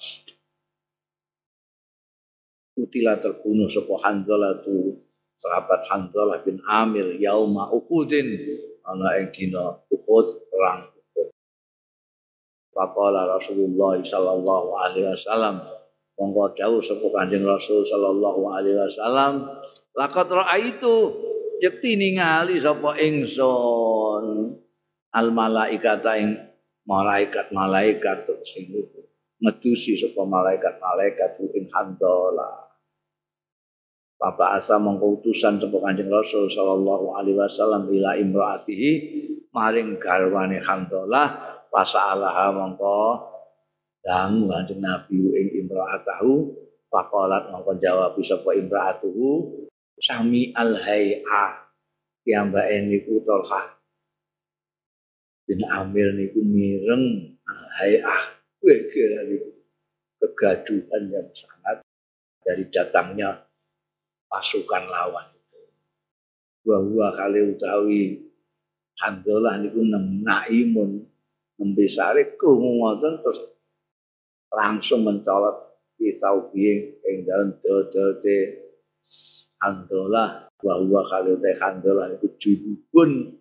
Utila 2.77 3.17
terbunuh 3.17 3.73
sapa 3.73 3.97
Hanzalah 4.05 4.61
tu 4.61 5.01
sahabat 5.41 5.89
Hanzalah 5.89 6.45
bin 6.45 6.61
Amir 6.69 7.17
yauma 7.17 7.73
Uhudin. 7.73 8.29
Ana 8.85 9.19
ing 9.25 9.33
dina 9.33 9.75
Uhud 9.91 10.27
perang 10.53 10.91
Uhud. 10.91 11.29
Faqala 12.77 13.41
Rasulullah 13.41 13.99
sallallahu 14.03 14.69
alaihi 14.75 15.07
wasallam 15.19 15.82
monggo 16.23 16.55
dawuh 16.55 16.79
sapa 16.79 17.03
Kanjeng 17.03 17.43
Rasul 17.43 17.83
sallallahu 17.83 18.47
alaihi 18.47 18.79
wasallam 18.79 19.51
laqad 19.99 20.31
raaitu 20.31 21.11
yakti 21.59 21.99
ningali 21.99 22.63
sapa 22.63 22.95
ingsun 23.03 24.55
al 25.11 25.29
malaikata 25.35 26.23
ing 26.23 26.39
malaikat-malaikat 26.87 28.31
sing 28.47 28.71
medusi 29.43 29.99
sapa 29.99 30.23
malaikat-malaikat 30.23 31.43
ing 31.43 31.67
handola 31.75 32.71
Bapak 34.23 34.63
asa 34.63 34.79
mongko 34.79 35.19
utusan 35.19 35.59
sapa 35.59 35.75
Kanjeng 35.83 36.07
Rasul 36.07 36.47
sallallahu 36.47 37.19
alaihi 37.19 37.35
wasallam 37.35 37.91
ila 37.91 38.15
imraatihi 38.15 38.91
maring 39.51 39.99
garwane 39.99 40.63
handola 40.63 41.59
pasalaha 41.67 42.55
mongko 42.55 43.33
dan 44.03 44.51
kanjeng 44.51 44.83
Nabi 44.83 45.15
ing 45.39 45.47
imra'atahu 45.73 46.53
faqalat 46.93 47.49
mongko 47.49 47.73
jawab 47.81 48.13
sapa 48.21 48.53
imra'atuhu? 48.53 49.57
Sami 50.03 50.53
al 50.53 50.77
hay'a 50.77 51.73
piyambake 52.21 52.77
niku 52.85 53.25
Tolha 53.25 53.81
bin 55.49 55.65
Amir 55.65 56.13
niku 56.13 56.45
mireng 56.45 57.39
hay'ah 57.81 58.37
kowe 58.61 58.77
kira 58.93 59.25
niku. 59.25 59.49
Kegaduhan 60.23 61.03
yang 61.11 61.29
sangat 61.35 61.83
dari 62.47 62.63
datangnya 62.71 63.43
pasukan 64.31 64.87
lawan 64.87 65.27
itu. 65.35 65.61
Bahwa 66.63 67.11
kali 67.11 67.41
utawi 67.43 68.23
Handolah 69.03 69.59
niku 69.59 69.83
nem 69.83 70.21
naimun 70.21 71.03
nembe 71.59 71.85
sare 71.89 72.37
ngoten 72.37 73.25
terus 73.25 73.52
langsung 74.53 75.09
mencolot 75.09 75.81
pisau 75.97 76.53
biing 76.53 77.01
ing 77.09 77.25
dalem 77.25 77.57
dodote 77.65 78.39
andolah 79.63 80.53
bahwa 80.61 81.01
kalau 81.09 81.35
teh 81.41 81.57
andolah 81.59 82.13
itu 82.15 82.29
junubun. 82.39 83.39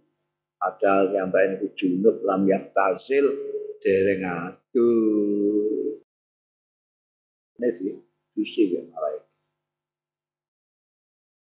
Padahal 0.62 1.10
yang 1.10 1.34
baik 1.34 1.58
itu 1.58 1.68
junub 1.74 2.22
lam 2.22 2.46
yang 2.46 2.70
tasil 2.70 3.26
dereng 3.82 4.22
atu 4.22 4.90
ini 7.58 7.98
susi 8.34 8.70
ya 8.70 8.86
malaikat 8.86 9.26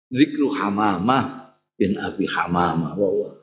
zikru 0.09 0.49
hamamah 0.49 1.53
bin 1.77 1.97
abi 2.01 2.25
hamamah. 2.25 2.97
Bahwa 2.97 3.34